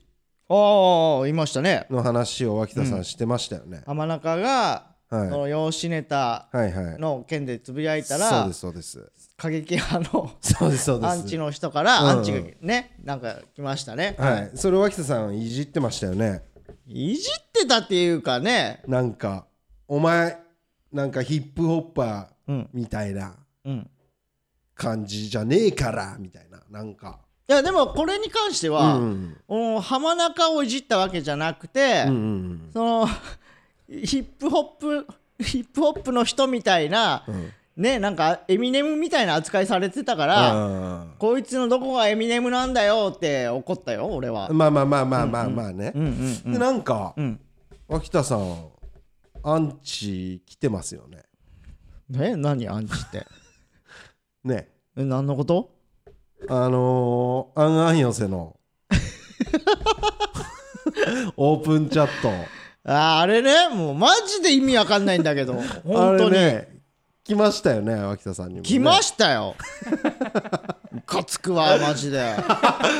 [0.48, 1.88] ああいましたね。
[1.90, 5.28] の話を脇田さんしてましたよね、浜中がはい。
[5.28, 9.10] その養子ネタの件でつぶやいたそうらですそうです。
[9.36, 11.10] 過激派のそうですそうです。
[11.10, 14.14] アンチの人からアンチがねなんか来ましたね。
[14.20, 14.50] はい。
[14.54, 16.42] それを脇田さんいじってましたよね。
[16.86, 18.84] いじってたっていうかね。
[18.86, 19.46] なんか
[19.88, 20.40] お前
[20.92, 22.68] なんかヒップホッパーうん。
[22.72, 23.90] みたいなうん。
[24.74, 26.62] 感じじゃねえからみたいな。
[26.70, 27.18] なんか。
[27.48, 29.36] いやでもこれに関しては、うん。
[29.48, 33.08] お浜中をいじったわけじゃなくて、うんうんその
[33.88, 34.64] ヒップホッ
[35.04, 35.06] プ
[35.38, 37.52] ヒップホップの人みたいな、うん。
[37.76, 44.50] ねなんかエミネムみたいな扱いされてたから、あこいつのどこがエミネムなんだよって怒ったよ俺は。
[44.50, 44.52] ー。
[44.52, 45.92] まあまあまあまあまあまあね。
[45.94, 46.52] うんうんうん。
[46.52, 47.40] でなんかうん。
[47.88, 48.71] 脇田さん
[49.44, 51.22] アンチ来てますよね。
[52.20, 53.26] え何アンチって？
[54.44, 54.68] ね。
[54.96, 55.70] え何のこと？
[56.48, 58.56] あのー、アンアン寄せの。
[61.36, 62.30] オープンチャット。
[62.84, 65.54] あーあれねもうマジで意味わかんないんだけど。
[65.84, 66.70] 本当に、ね
[67.24, 69.54] 来ましたよね脇田さんにも、ね、来ましたよ。
[70.90, 72.34] ムカつくわマジで。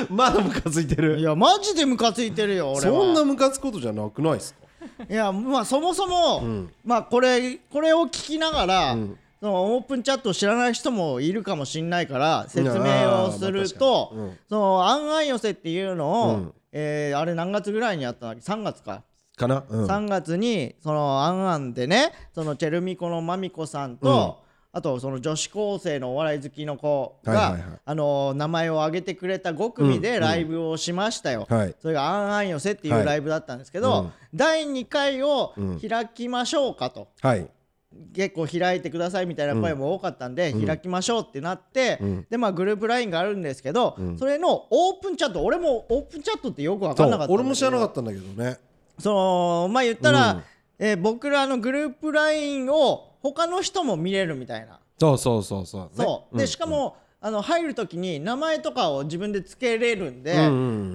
[0.09, 2.96] まだムカついているやマジでムカついてるよ俺は。
[2.98, 4.62] そんなムカつくことじゃなくないですか？
[5.09, 8.97] いやまあそもそも、まあこれこれを聞きながら、
[9.40, 16.55] そのオープンチャットを知らない人もいるかもしれないから説明をすると、まあその案外寄せっていうのを、うん。
[16.73, 19.03] えーあれ何月ぐらいにやったんだっけ3月か、
[19.37, 24.41] かな、うん、3月にその「あんあん」でねそのチェルミコのまみこさんと、
[24.74, 27.78] あとその女子高生のお笑い好きの子が、はいはいはい。
[27.85, 31.46] あの名前を挙げてくれた5組でライブをしましたよ。
[31.50, 31.74] はい。
[31.78, 34.12] それが「あんあん寄せ」っていはいうライブだったんですけど、うん。
[34.35, 35.54] 第2回を
[35.87, 37.08] 開きましょうかと。
[37.20, 37.46] はい。
[38.14, 42.26] 結構開いてくださいみたいな声も多かったんで、開きましょうってなって、ん。
[42.30, 48.56] でまあグループ LINE があるんですけど、それのオープンチャット俺もオープンチャットってよく分かんなかった俺も知らなかったんだけどね。
[48.98, 50.42] そのまあ言ったら、うん。
[50.78, 60.48] えー僕らのグループ LINE を他の人も見れるみたいな、そうそうそうそう、ね、そうでしかも、あの入る時に名前とかを自分でつけれるんで、うんう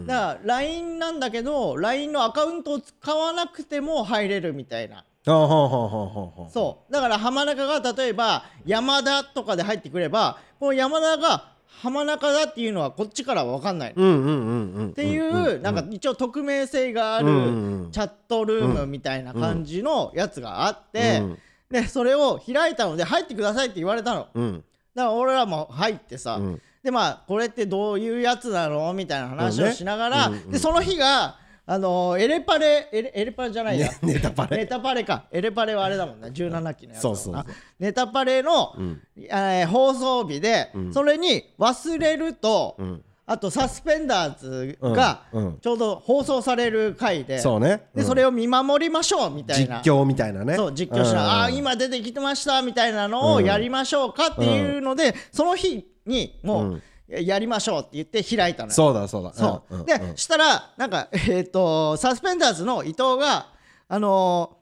[0.04, 5.06] んだから LINE なんだけど LINE のアカウントを使わなくても入れるみたいな。
[5.26, 6.94] そう。
[6.94, 14.94] だから浜中が例えば山田とかで入ってくればこの山田が浜中だっていうのはこっちからは分かんない、っうんうんうんうん。
[14.94, 21.38] ていうなんか一応匿名性があるうんうんチャットルームみたいな感じのやつがあって、うん
[21.70, 24.22] でそれを開いたので入ってくださいって言われたの。
[24.22, 24.64] だかうん
[24.96, 26.62] ら俺らも入ってさ、うん。
[26.84, 31.38] でまあこれってどういうやつなのみたいな話をしながら、うんうんでその日が
[31.70, 34.58] あのーエレパレエレエレパレじゃないや、ねネタパレ。
[34.58, 35.26] ネタパレか。
[35.32, 36.30] エレパレはあれだもんね。
[36.30, 37.46] 17期のやつそうそうそう。
[37.78, 39.02] ネタパレの、ん。
[39.18, 45.24] えー放送日で、それに忘れると、んあとサスペンダーズが
[45.62, 47.90] ちょうど放送される回で、そうね。
[47.94, 48.06] でうん。
[48.06, 50.56] それを見守りましょうみたい実な況みたいなね。
[50.56, 58.74] そう実況しながら、ああー今出てきてましたみたいなのをやりましょうかっていうので、その日にもう、やりましょうって言って開いたのよ。
[58.74, 59.34] そうだそうだ。
[59.34, 63.48] そう、で、したらなんかえっ、とサスペンダーズの伊藤が
[63.90, 64.58] あのー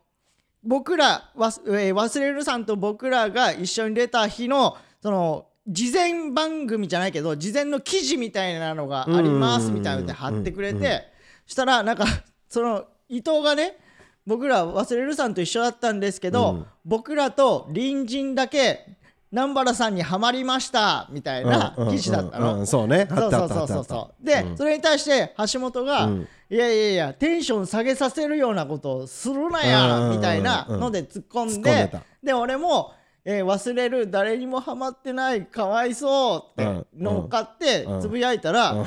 [0.68, 11.04] 僕らわす、えー忘れるさんと僕らが一緒に出た日のその事前番組じゃないけど事前の記事みたいなのがありますみたいなので貼ってくれて
[11.46, 12.06] したらなんか
[12.50, 13.78] その伊藤がね
[14.26, 18.98] 僕ら忘れるさんと一緒だったんですけど、僕らと隣人だけ
[19.32, 22.46] 南原さんにはまりましたみたいな記事だったの。
[22.46, 22.60] うんうん。
[22.62, 23.84] うんそうねそうそうそうそう。
[23.84, 26.10] そうで、それに対して橋本が、
[26.50, 31.92] いやいやいやテンション下げさせるようなことをするなや、うんみたいなので突っ込んで
[32.24, 32.94] で俺も、
[33.26, 36.86] えー忘れる誰にもハマってないかわいそうってうん。
[37.04, 38.02] 乗っかってうん。
[38.02, 38.86] つぶやいたら、うん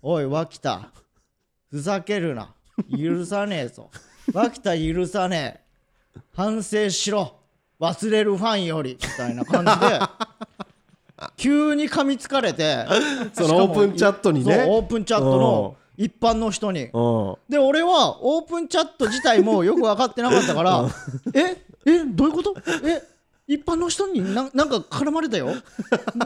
[0.00, 0.92] おい脇田
[1.70, 2.54] ふざけるな
[2.96, 3.90] 許さねえぞ
[4.32, 5.60] 脇田許さね
[6.16, 7.34] え反省しろ
[7.80, 9.98] 忘れるファンよりみたいな感じで
[11.36, 12.86] 急に噛みつかれて
[13.32, 14.66] そのオープンチャットにね。
[14.68, 16.84] オープンチャットの一般の人に。
[16.84, 17.36] うん。
[17.48, 20.84] で俺はオープンチャット自体もよく分かってなかったから
[21.34, 22.54] ええどういうこと？
[22.84, 23.02] え
[23.48, 25.48] 一般の人にななんか絡まれたよ。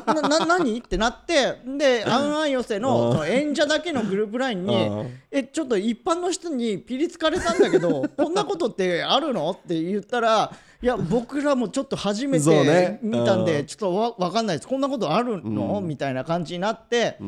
[0.05, 0.79] なな何？
[0.81, 2.37] ってなってであん。
[2.37, 5.19] あん寄せのその演者だけのグループラインにうん。
[5.31, 9.51] えちょっと一般の人にピリつかれたんだけどこんなことってあるの？
[9.53, 12.99] って言ったらいや僕らもちょっと初めてね。
[13.03, 14.69] 見たんうんでちょっとわ分かんないです。
[14.69, 17.19] こんなことあるの、みたいな感じになって、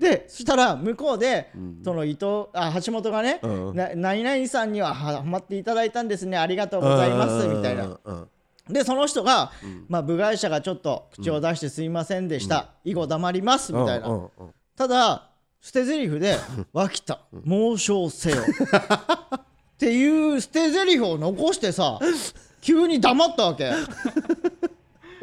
[0.00, 1.52] でそしたら向こうで、
[1.84, 3.76] その伊藤あ橋本がね、うん。
[3.76, 6.36] な何々さんにははまっていただいたんですね。
[6.36, 7.46] ありがとうございます。
[7.46, 7.98] みたいなうん。
[8.04, 8.28] うん
[8.68, 9.52] でその人が、
[9.88, 14.30] まあ、部外者がちょっと口を出してすいませんでした、以後黙りますみたいな、
[14.76, 16.38] ただ捨て台詞で
[16.72, 21.98] 「脇田猛省せよ」っていう捨て台詞を残してさ
[22.60, 23.70] 急に黙ったわけ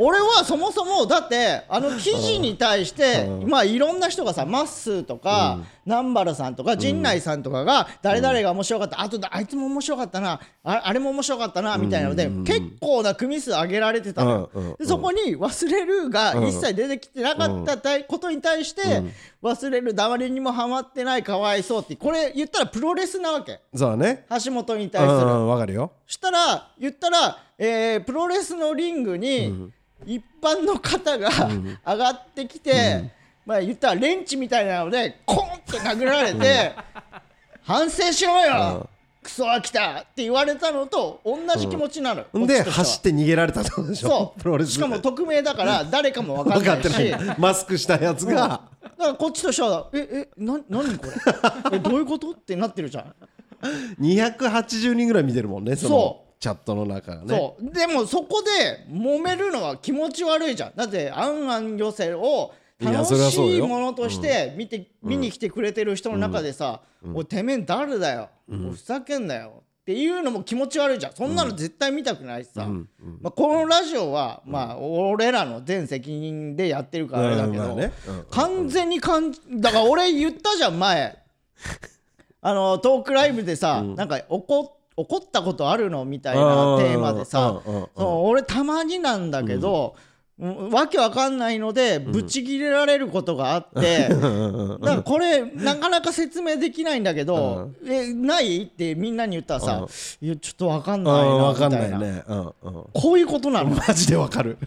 [0.03, 18.81] 俺はそもそもだってあの記事に対してまあいろんな人がさまっすーとか南原さんとか陣内さんとかが誰々が面白かったあとあいつも面白かったなああれも面白かったなみたいなので結構な組数上げられてたのでそこに「忘れる」が一切出てきてなかったことに対して
[19.43, 23.59] 「忘れる誰にもハマってないかわいそう」ってこれ言ったらプロレスなわけ。
[23.75, 24.25] そうだね。
[24.43, 25.47] 橋本にう対する。
[25.47, 25.91] わかるよ。
[26.07, 29.71] したら言ったら、えープロレスのリングに
[30.05, 33.11] 一般の方が上がってきて、
[33.45, 36.71] まあ言ったらレンチみたいなのでコーンって殴られて
[37.63, 38.89] 「反省しろよ、
[39.23, 43.95] クソ飽きた!」って言われたのと同じ気持ちなの、こっちで走って逃げられたそう。
[44.65, 47.07] しかも匿名だから誰かも分かってんない。
[47.09, 48.33] しマスクしたやつが。
[48.35, 48.63] だか
[48.97, 51.13] らこっちとしては「ええな何これ？
[51.77, 53.13] えどういうこと?」ってなってるじゃん。
[53.99, 57.27] 280人ぐらい見てるもんねそチャットの中がね。
[57.27, 57.71] そう。
[57.71, 60.75] でもそこで揉めるのは気持ち悪いじゃん。
[60.75, 66.81] だってあんあん寄せを楽しいものとして見て、見に来てくれてる人の中でさ
[67.13, 71.13] 「おいてめえ誰だよ、おいふざけんなよ」っていうのも気持ち悪いじゃん。
[71.13, 77.93] そんなの絶対見たくないしさ、まあ、このラジオは、まあ俺らの全責任でやってるからあれだけど、ね。
[78.07, 78.25] うん。
[78.31, 81.19] 完全にかんだから俺言ったじゃん前。
[82.43, 87.61] あのトークライブでさ、なんか怒怒ったことあるのみたいなテーマでさ
[87.95, 90.07] 俺たまになんだけど、う
[90.47, 90.69] ん。
[90.71, 99.85] わけわかんないのでブチギレられることがあって、だからこれなかなか説明できないんだけど「えない?」ってみんなに言ったらさ
[100.19, 102.23] 「いやちょっとわかんうんないな」わかんないみたいなね。
[102.27, 102.41] うんう
[102.79, 102.85] ん。
[102.91, 103.69] こういうことなの？
[103.69, 104.57] マジでわかる。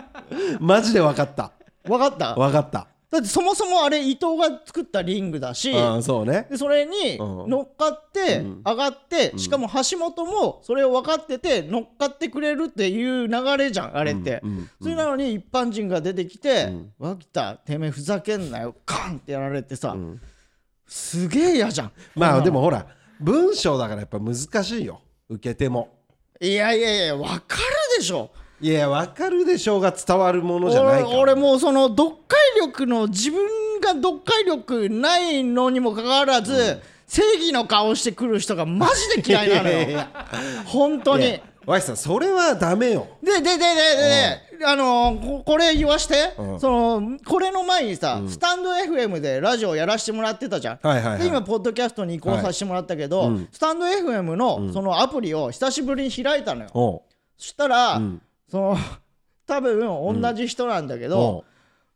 [0.60, 1.52] マジでわかった。
[1.88, 2.34] わかった？
[2.34, 6.48] わかっただってそもそもあれ伊藤が作ったリングだしうんそうね。
[6.50, 7.50] でそれにうん。
[7.50, 19.96] 乗っかって上がって、しかも橋本もそれを分かってて乗っかってくれるっていう流れじゃんあれって、うんうんそれなのに一般人が出てきて「脇田てめえふざけんなよカン!」ってやられてさ、
[20.86, 21.92] すげえ嫌じゃん。
[22.16, 22.86] まあでもほら
[23.20, 25.00] 文章だからやっぱ難しいよ。
[25.28, 25.88] 受けても。
[26.40, 27.64] いやいやいや分かる
[27.98, 31.08] でしょいやわかるでしょうが伝わるものじゃないから。
[31.08, 40.04] 俺俺もうその読解力の自分が読解力ないのにもかかわらず、正義の顔してくる人がマジで嫌いなのよ。
[40.66, 41.40] 本当に。
[41.66, 43.06] ワイさんそれはダメよ。
[43.22, 43.58] でででで
[44.58, 46.60] で、あのーここれ言わして、うん。
[46.60, 51.18] そのこれの前にさ、スタンド FM でラジオやらせてもらってたじゃん、はいはいはい。
[51.20, 57.02] で今ポッドキャストに移行させてもらったけど、スタンド FM のそのアプリを久しぶりに開いたのよ、そ
[57.38, 58.20] したら、ん
[58.54, 58.76] その
[59.46, 59.80] 多分
[60.22, 61.44] 同じ人なんだけおど、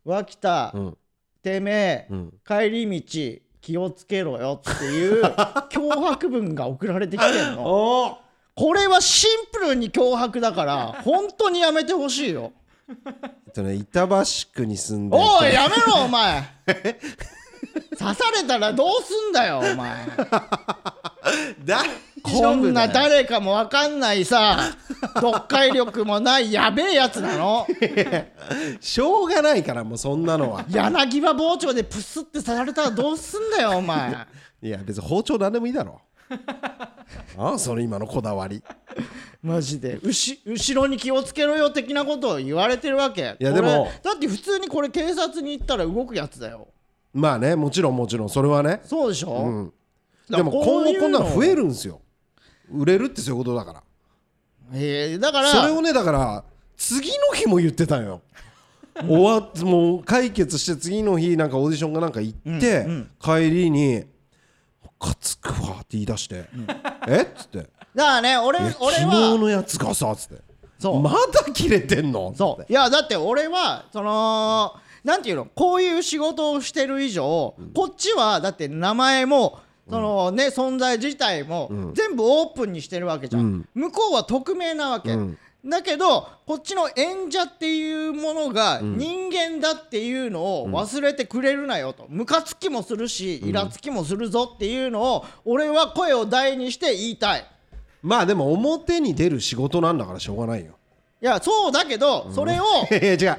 [0.04, 0.98] 脇田、うん。
[1.40, 2.32] てめえ、ん。
[2.44, 5.22] 帰り道気をつけろよっていう
[5.70, 8.18] 脅迫文が送られてきてんの。
[8.56, 12.50] これはシンプルに脅迫だから本当にやめてほしいよ。
[12.88, 12.92] え
[13.50, 16.42] っとね板橋区に住んでおいやめろお前
[17.98, 20.06] 刺されたらどうすんだよお前。
[21.64, 21.88] 大
[22.22, 24.58] こんな誰かも分かんないさ
[25.14, 27.66] 読解力もないやべえやつなの。
[28.80, 30.64] しょうがないからもうそんなのは。
[30.68, 34.26] 柳葉包丁でプスって刺されたらどうすんだよお前。
[34.62, 36.00] いや別に包丁なんでもいいだろ。
[37.38, 38.62] ああその今のこだわり。
[39.42, 39.98] マジで。
[40.02, 43.36] うし後ろに気をつけろよ的なことを言われてるわけ。
[43.38, 46.68] いやでもだって普通にこれ警察に行ったら動くやつだよ
[47.18, 48.30] まあねもちろんもちろん。
[48.30, 48.80] それはね。
[48.84, 49.72] そうでしょ、うん。
[50.30, 52.00] だでも今後こんなの増えるるんですよ。
[52.70, 53.82] 売れるってそういうことだから。
[54.74, 55.50] えーだから。
[55.50, 56.44] それをねだから
[56.76, 58.22] 次の日も言ってたよ。
[59.06, 62.86] 終わってもう解決して次の日なんかオーディションがなんか行って、
[63.22, 64.04] 帰りに
[64.82, 66.46] 「ムカつくわ」って言い出して
[67.06, 67.22] 「え？
[67.22, 67.58] っ?」つって。
[67.58, 70.42] だからね俺「え俺昨日はのやつがさ」つって。
[70.80, 71.00] そう。
[71.00, 72.66] まだ切れてんの?」そう。
[72.68, 74.74] いやだって俺はその
[75.08, 75.46] なんていうの？
[75.46, 85.16] こういう仕事をしてる以上、こっちはだって名前もそのね、存在自体も全部オープンにしてるわけじゃん、向こうは匿名なわけ、
[85.64, 92.04] だけどこっちの演者っていうものが人間だっていうのを忘れてくれるなよと。
[92.10, 97.46] ムカつきもするしイラつきもするぞっていうのを俺は声を大にして言いたい。
[98.02, 100.72] まあでも表に出る仕事なんだからしょうがないよ。
[101.22, 103.38] いやそうだけどそれを、 いや違う。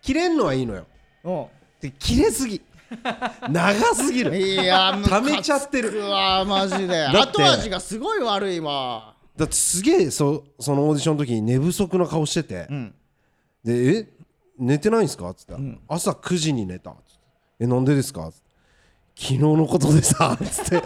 [0.00, 0.80] 切れんのはいいのよ。
[0.80, 0.99] うん
[1.80, 2.60] で切れすぎ。
[3.48, 4.36] 長すぎる。
[4.36, 6.02] いや溜めちゃってる。
[6.04, 7.06] わマジで。
[7.06, 9.14] 後味がすごい悪いわ。
[9.36, 12.94] だってすげえそそのオーディションの時に寝不足な顔してて、ん。
[13.64, 14.08] で「え
[14.58, 17.20] 寝てないんすか?」っつったら、朝9時に寝た」っつって。
[17.60, 18.50] えなんでですか?」っつって。
[19.16, 20.82] 昨日のことでさ」っつって。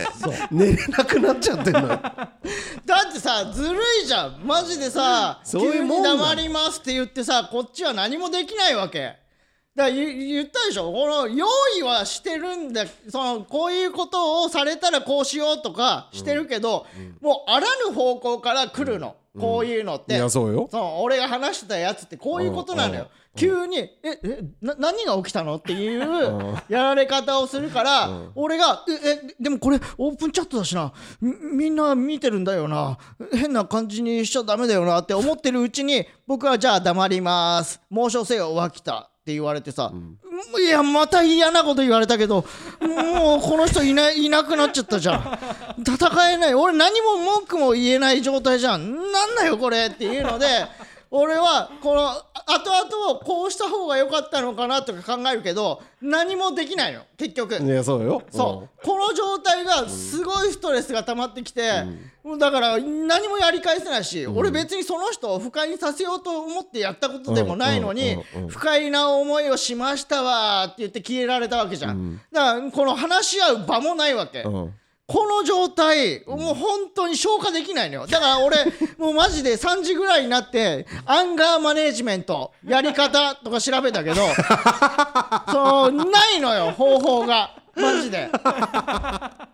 [0.51, 1.87] 寝れなくなっちゃってんのよ。
[1.88, 4.40] だってさずるいじゃん。
[4.44, 6.16] マジでさそういう急にもんだ。
[6.16, 9.16] 黙りますって言ってさこっちは何もできないわけ
[9.76, 10.92] だ言言ったでしょ。
[10.92, 11.46] この用
[11.78, 12.84] 意はしてるんだ。
[13.08, 16.87] そのこういうことをされたらこうしようとかしてるけど、
[17.20, 20.14] もうあらぬ方向から来るの、こういうのって。
[20.14, 20.68] いやそうよ。
[20.70, 23.08] その俺が話してたやつってこういうことなのよ。
[23.37, 28.92] 急に「ええな何が起きたの?」っていうやられ方をするから俺が「え
[29.28, 30.92] えでもこれオープンチャットだしな。
[31.20, 32.96] みみんな見てるんだよな。
[33.32, 37.80] 変な感じにしちゃダメだよな」って思ってるうちに僕は「じゃあ黙ります。
[37.90, 39.90] 猛暑せよ脇田」って言われてさ、
[40.60, 42.44] いやまた嫌なこと言われたけど
[42.82, 45.38] もうこの人いない いなくなっちゃったじゃん。
[45.78, 46.55] 戦えない。
[46.55, 49.12] 俺何も文句も言えない状態じゃん。
[49.12, 50.66] なんだよこれっていうので
[51.16, 57.02] 俺はこの後々こうした方が良かったのかなとか考えるけど何もできないの。
[57.16, 57.54] 結局。
[57.56, 58.20] いやそうよ。
[58.32, 58.84] そう。
[58.84, 61.84] この状態がすごいストレスが溜まってきて、
[62.38, 68.18] だから何もやり返せないし、俺別にその人を不快にさせようと思ってやったことでもないのに、うん。
[68.18, 68.24] うん。
[68.34, 68.42] うん。
[68.44, 68.48] うん。
[68.48, 74.74] 不快な思いをしましたわって言って消えられたわけじゃん、だからこの話し合う場もないわけ、うん
[75.07, 78.07] この状態もう本当に消化できないのよ。
[78.07, 78.57] だから俺
[78.96, 84.22] もうマジで3時ぐらいになってアンガーマネージメントやり方とか調べたけど
[85.52, 88.31] そうないのよ方法がマジで。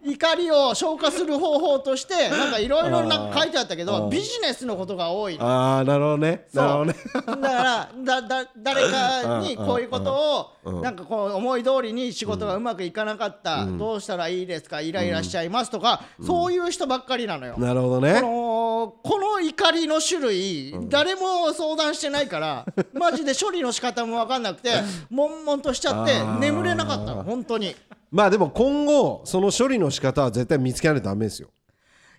[0.03, 5.47] 怒りを消化する方法としてなんかいろいろ書いてあったけどビジネスのことが多いの。
[5.47, 6.47] ああなるほどね。
[6.53, 6.95] なるほどね。
[7.14, 17.57] だからだだ誰かにこういうことをなんかこう思い通りに仕事がうまくいかなかった、どうしたらいいですかイライラしちゃいますとか、そういう人ばっかりなのよ。
[17.59, 18.21] なるほどね。
[18.21, 22.64] このこの怒りの種類、誰も相談してないから
[22.95, 24.71] マジで処理の仕方も分かんなくて
[25.11, 27.77] 悶々としちゃって眠れなかったの本当に
[28.11, 31.48] まあでも今後その処理の仕方は絶対見つけないとダメですよ。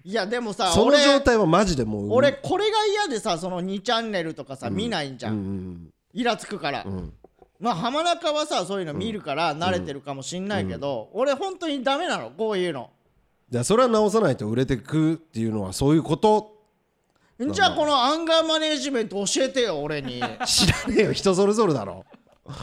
[0.03, 7.13] いやでもさその俺状態はマジでもう俺これが嫌でさその2チャンネルとかさ、見ないんじゃん、うんイラつくから、ん。
[7.59, 12.89] まあ浜中はさそういうの見るから慣れてるかもしんないけど、俺本当にダメなのこういうの。
[13.49, 16.55] じゃあそれは直さないと売れてくっていうのはそういうこと？
[17.39, 20.21] じゃあこのアンガーマネージメント教えてよ俺に。
[20.45, 21.13] 知らねえよ。
[21.13, 22.05] 人それぞれだろ。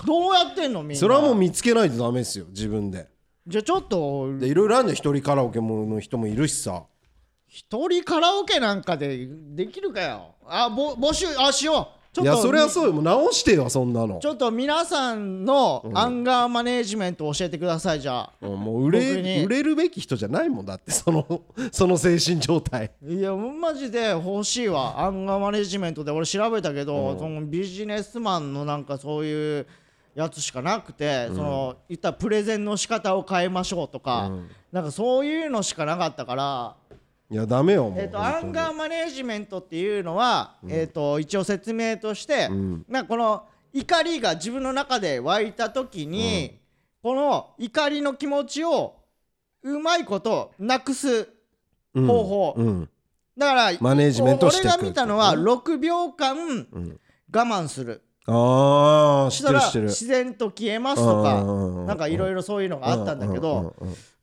[0.05, 0.97] どうやってんのみんな。
[0.99, 3.09] それはもう見つけないとダメですよ自分で
[3.49, 6.83] じゃあちょっとでいろいろあるんだよ一人カラオケもの人もいるしさ。
[7.47, 10.35] 一人カラオケなんかでできるかよ。
[10.47, 11.99] あぼ募集あしよう。
[12.13, 12.93] ちょっといやそれはそうよ。
[12.93, 14.19] もう直してよそんなの。
[14.19, 18.33] ちょっと皆さんのアンガーマネージメント教えてくださいじゃあ。
[18.43, 19.23] うんもう売僕に。
[19.23, 21.43] れ売れるべき人じゃないもんだってその
[21.73, 22.91] その精神状態。
[23.03, 25.01] いやマジで欲しいわ。
[25.01, 26.11] アンガーマネジメントで。
[26.11, 29.67] 俺調べたけど、そのビジネスマンのなんかそういう
[30.19, 34.31] やつしかなくて、その言ったらプレゼンの仕方を変えましょうとか、
[34.73, 36.77] なんかそういうのしかなかったから、
[37.31, 42.49] いやダメよえー、とアンガーマネジメントっていうのは、えー、と一応説明として、
[42.89, 46.59] なんかこの怒りが自分の中で湧いた時に、
[47.01, 48.97] この怒りの気持ちを
[49.63, 51.29] うまいことなくす
[51.95, 52.07] うん。
[52.07, 52.89] 方法、うん。
[53.37, 56.67] だからマネージメントしていく俺が見たのは6秒間
[57.33, 59.85] 我慢する、ああ知そしてたらっる知ってる。
[59.89, 61.43] 自然と消えますとか
[61.87, 63.75] なんかいろいろそういうのがあったんだけうんど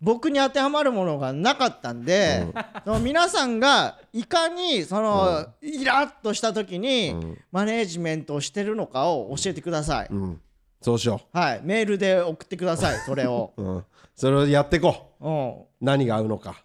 [0.01, 2.45] 僕に当てはまるものがなかったんで
[2.83, 7.15] その皆さんがいかにそのイラッとした時に
[7.51, 10.07] マネージメントをしてるのかを教えてください。
[10.11, 10.41] うん。
[10.81, 11.61] そうしよはい。
[11.63, 13.53] メールで送ってくださいそれを。
[14.15, 15.27] それをやっていこう。
[15.27, 15.55] うん。
[15.81, 16.63] 何が合うのか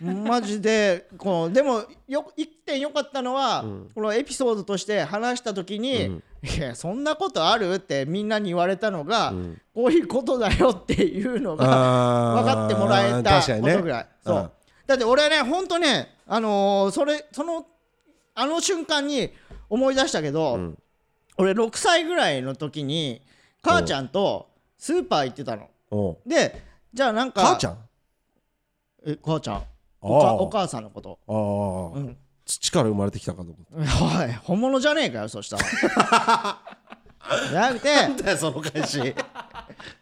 [0.00, 3.64] マジでこうでもよ一点良かったのは、
[3.94, 7.74] このエピソードとして話した時に、いやそんなことある？
[7.74, 9.32] ってみんなに言われたのが、
[9.74, 11.66] こういうことだよっていうのが
[12.42, 14.36] 分かってもらえたことぐらい、そう。
[14.36, 14.50] うん。
[14.86, 17.66] だって俺ねほんとねあのーそれその
[18.34, 19.32] あの瞬間に
[19.70, 20.74] 思い出したけど、
[21.36, 23.22] 俺6歳ぐらいの時に
[23.62, 25.68] 母ちゃんとスーパー行ってたの。
[26.26, 26.60] で
[26.92, 27.78] じゃあなんか母ちゃん？
[29.06, 29.62] え母ちゃん
[30.02, 31.18] お母さんのこと。
[31.28, 31.32] あ
[31.96, 32.16] あ、うん。
[32.44, 33.56] 土から生まれてきたかと思っ
[34.20, 36.58] おい本物じゃねえかよそしたら。
[37.50, 37.94] じゃなくて。
[37.94, 39.14] たなんだよその返し。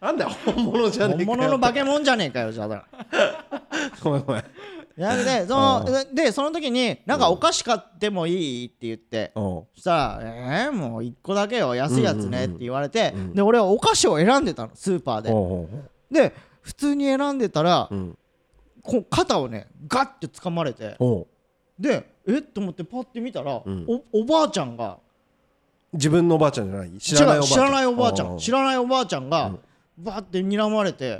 [0.01, 1.49] なんだよ本物じゃねえ本かよ。
[1.51, 2.87] 物の化け物じゃねえかよじゃあ。
[4.03, 4.45] ごめんごめん。
[4.97, 9.33] じゃなくてそのでその時になんかお菓子買ってもいいって言って。
[9.35, 13.15] そしたら「えー、もう1個だけよ安いやつね」って言われて。
[13.35, 15.69] で俺はお菓子を選んでたのスーパー
[16.11, 16.21] で。
[16.29, 18.17] で普通に選んでたらん
[18.83, 20.97] こう肩をねガッて掴まれて
[21.79, 22.39] でえ？
[22.39, 23.65] っと思ってパッて見たらお
[24.13, 24.99] おばあちゃんが
[25.93, 26.91] 自分のおばあちゃんじゃない？
[26.99, 27.27] 知知ら
[27.71, 28.39] ないおばあちゃん。
[28.39, 31.19] 知らないおばあちゃおうおうん知らないおばあちゃんがバーって睨まれて、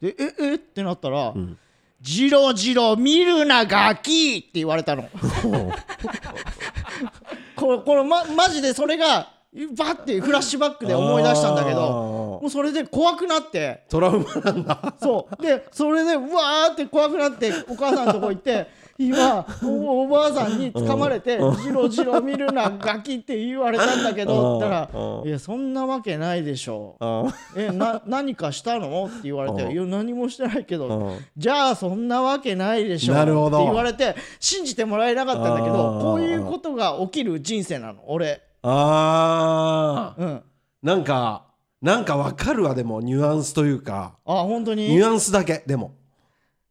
[0.00, 0.54] でええ？
[0.54, 1.34] ってなったら
[2.00, 5.08] 「じろじろ見るなガキ!」って言われたの。
[7.56, 9.28] これこれ、ま、マジでそれが
[9.76, 13.84] バッてフラッシュバックで思い出したんだけどもうそれで怖くなって。
[13.88, 14.94] トラウマなんだ。
[15.00, 15.42] そう。
[15.42, 18.66] でそれでうわーって怖くなってお母さんのとこ行って
[18.98, 24.88] 今おおばあさんに掴まれて「じろじろ見るなガキ」って言われたんだけどったら
[25.24, 27.24] 「いやそんなわけないでしょ」あ
[27.56, 29.06] えな何かしたの？
[29.06, 29.72] って言われて「うん。
[29.72, 31.18] いや何もしてないけどうん。
[31.36, 33.58] じゃあそんなわけないでしょ」なるほど。
[33.58, 40.22] って言われて信じてもらえなかったんだけあどーこういうことが起きる人生なの俺あー。
[40.22, 40.42] うん。
[40.82, 41.44] なんか
[41.82, 44.16] なんかわかるわでもニュアンスというか。
[44.24, 44.88] あ本当に？
[44.88, 45.92] ニュアンスだけでも。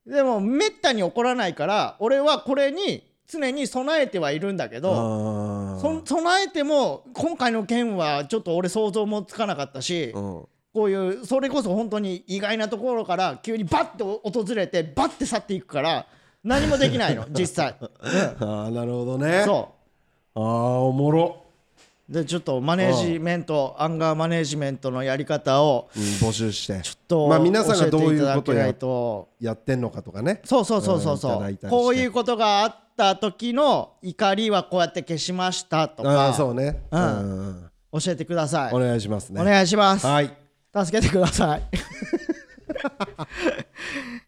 [0.06, 10.46] でもめったに起こらないから俺はこれに常に備えてはいるんだけど備えても今回の件はちょっと俺想像もつかなかったし、うん。
[10.74, 16.08] こういうそれこそ本当に意外なところから急にバッて訪れてバッて去っていくから
[16.44, 19.44] 何もできないの 実際、あーなるほどね。
[19.46, 19.70] そ
[20.36, 21.38] あーおもろ。
[21.39, 21.43] う
[22.14, 26.80] でちょっとマネージメントアンガーマネージメントのやり方をうん募集して。
[26.84, 28.72] ちょっとまあ皆さんがどういうことや
[29.39, 30.39] やってんのかとかね。
[30.45, 31.32] そうそうそうそうそう。
[31.34, 31.84] ただいたりして。
[31.84, 36.84] こういうことがあった時の怒りはこうやって消しましたとああかそうね。
[36.91, 37.01] うん。
[37.01, 37.99] うん。
[37.99, 38.74] 教えてください。
[38.74, 39.41] お願いしますね。
[39.41, 40.05] お願いします。
[40.05, 40.32] はい。
[40.76, 41.64] 助けてください。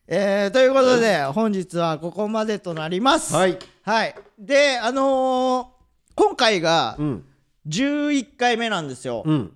[0.07, 3.35] えーということで本日はここまでとなります。
[3.35, 3.59] はい。
[3.83, 4.15] はい。
[4.39, 5.75] であのー
[6.15, 7.25] 今回がうん
[7.67, 9.51] 11回目なんですよ、うん。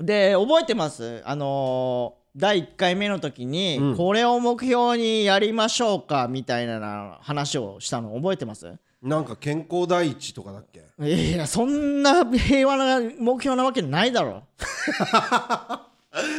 [0.00, 1.22] で覚えてます？
[1.24, 3.96] あのー第1回目の時に、うん。
[3.96, 8.72] これを目標にやりましょうかみたいな話をしたの覚えてます？
[9.02, 10.84] なんか健康第一とかだっけ？
[11.04, 14.44] いやそんな平和な目標なわけないだろ。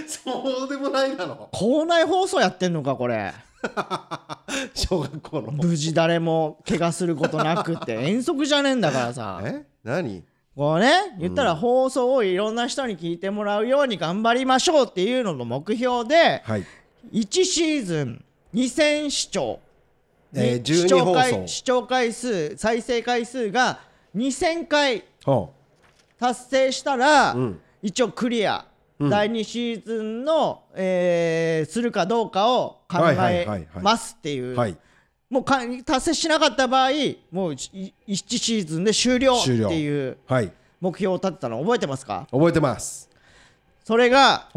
[0.07, 3.33] そうでもないだろ校内放送やってんのかこれ。
[4.73, 5.51] 小学校の。
[5.51, 7.93] 無事誰も怪我することなくって。
[7.93, 9.41] 遠足じゃねえんだからさ。
[9.43, 9.65] え？
[9.83, 10.23] 何？
[10.55, 16.65] こうね言ったら放送をいろんな人に聞いてもらうように頑張りましょうっていうのの目標ではい。
[17.13, 19.59] 1シーズン2000視聴、
[20.33, 23.79] えーに12視聴回視聴回数再生回数が
[24.15, 25.53] 2000回ほ
[26.19, 27.61] 達成したら、うん。
[27.81, 28.65] 一応クリア、
[28.99, 29.09] うん。
[29.09, 34.39] 第2シーズンの、えーするかどうかを考はいはいえはいはいますってい。
[34.39, 34.77] ううはい
[35.29, 36.89] もうか達成しなかった場合
[37.31, 37.57] もう1
[38.07, 40.51] シーズンで終了っていうはい。
[40.81, 42.25] 目標を立てたの覚えてますか？
[42.31, 43.09] 覚えてます。
[43.83, 44.47] それが、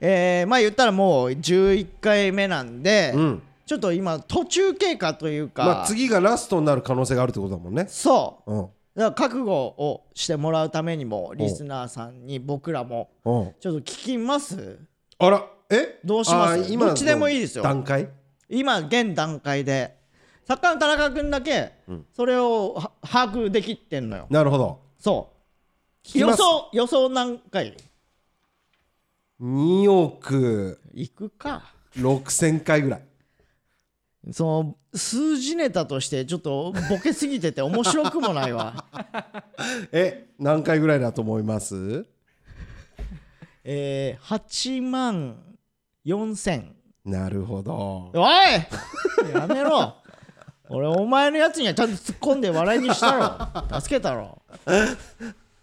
[0.00, 3.42] えーまあ言ったらもう11回目なんで、うん。
[3.64, 7.86] ちょっと今途中経過というか、まあ次がラストになる可能性があるってことだもんね。
[7.88, 8.52] そう。
[8.52, 8.62] うん。
[8.96, 13.30] だから覚悟をしてもらうためにもリスナーさんに僕らもう。
[13.30, 14.80] んちょっと聞きます？
[15.18, 15.46] あら。
[15.70, 16.00] え？
[16.04, 16.72] どうします？
[16.72, 17.62] 今どっちでもいいですよ。
[17.62, 18.08] 段階？
[18.48, 19.97] 今現段階で
[20.48, 21.72] 作家の田中君だけ
[22.16, 24.26] それをは把握できてんのよ。
[24.30, 24.80] なるほど。
[24.98, 25.30] そ
[26.14, 26.18] う。
[26.18, 27.76] 予想予想何回
[29.42, 30.80] ？2億。
[30.94, 31.74] いくか。
[31.96, 33.02] 6000回ぐらい。
[34.32, 38.86] その数字ネタとしてちょっとボケすぎてて面白くもないわ。
[39.92, 42.06] え何回ぐらいだと思います？
[43.64, 45.36] えー、8万
[46.06, 46.72] 4000
[47.04, 48.10] なるほど。
[48.14, 48.32] おい！
[49.34, 49.96] やめろ
[50.70, 53.12] 俺お前のやつにはちゃんと突っ込んで笑いにした
[53.70, 53.78] ろ。
[53.80, 54.40] 助けたろ。
[54.66, 54.86] うん。
[54.86, 54.92] ち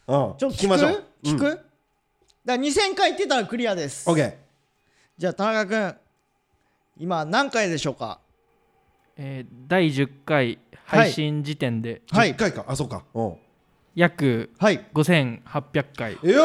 [0.10, 1.04] ょっと聞きましょう。
[1.24, 1.62] 聞く、だか
[2.46, 4.10] ら2000回言ってたらクリアです。
[4.10, 4.34] オッケー
[5.18, 5.96] じゃあ田中君
[6.98, 8.20] 今何回でしょうか？
[9.18, 12.02] えー第10回配信時点で。
[12.12, 12.34] はい。
[12.34, 12.66] 10回か。
[12.68, 13.04] あそうか。
[13.14, 13.36] うん。
[13.96, 14.86] 約はい。
[14.94, 16.18] 5800回。
[16.24, 16.44] えよ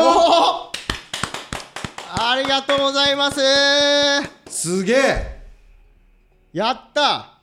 [2.12, 3.40] ありがとうございます。
[4.48, 5.40] すげえ！
[6.52, 7.39] やった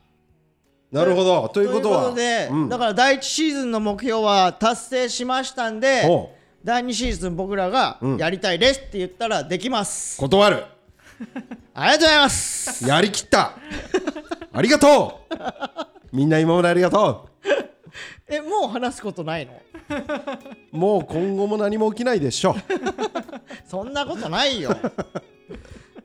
[0.91, 1.49] なるほど。
[1.49, 2.69] ということはで、うん。
[2.69, 6.03] だから第1シーズンの目標は達成しましたんで
[6.63, 8.17] 第2シーズン僕らがうん。
[8.17, 10.63] やりたいですって言ったらできます、断る。
[11.73, 12.87] ありがとうございます。
[12.87, 13.57] やりきった。
[14.53, 15.35] ありがとう。
[16.15, 17.29] みんな今までありがと
[18.29, 19.53] えもう話すことないの？
[20.73, 22.55] うもう今後も何も起きないでしょ
[23.65, 24.75] そんなことないよ。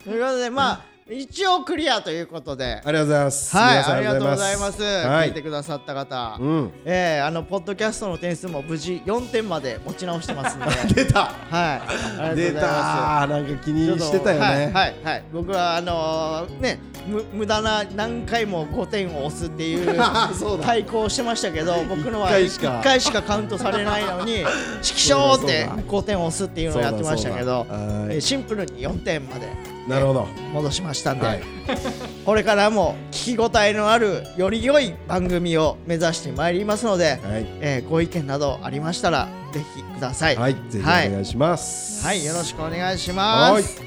[0.04, 2.80] ということでまあ一応クリアということで。
[2.84, 3.56] ありがとうございます。
[3.56, 5.28] はいありがとうございます、はい。
[5.28, 6.70] 聞いてくださった方、うん。
[6.84, 10.66] えー、あのポッドキャストの点数も無事4点まで持ち直してますんで。
[10.70, 10.94] はい。
[10.94, 11.32] 出た。
[11.50, 13.20] ありがとう出ございます。
[13.20, 15.24] たなんか気にしてたよね、はいはいはい。
[15.32, 19.98] 僕はあのーねむ無駄な何回も5点を押すっていう
[20.62, 22.68] 対抗してましたけど 僕のは一回しか。
[22.68, 30.28] 1回しかカウントされないのに「指揮賞!」って5点押すっていうのをやってましたけどえーシンプルに4点までなるほど。
[30.52, 31.42] 戻しましたんで、はい。
[32.24, 37.46] これからも聞き応えのあるより良い番組を目指してまいりますので、はい。
[37.60, 40.36] えーご意見などありましたらぜひください。
[40.36, 42.06] はいぜひおはい願いします。
[42.06, 43.62] はい、よろしくお願いしまはい。
[43.62, 43.80] す。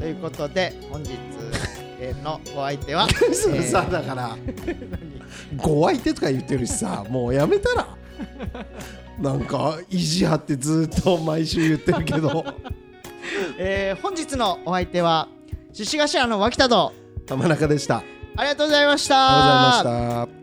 [0.00, 1.10] ということで本日
[2.00, 4.36] えーのお相手はそれさだから。
[5.56, 7.86] ご相手とか言ってるしさもうやめたら。
[9.20, 12.44] なんか意地張ってずっと毎週言ってるけど
[13.58, 15.28] えー本日のお相手は
[15.72, 16.92] 獅子頭の脇田と
[17.28, 18.06] 浜中でしたあり
[18.36, 19.14] ありがとうございました。
[19.16, 19.28] が
[19.82, 20.37] とうございました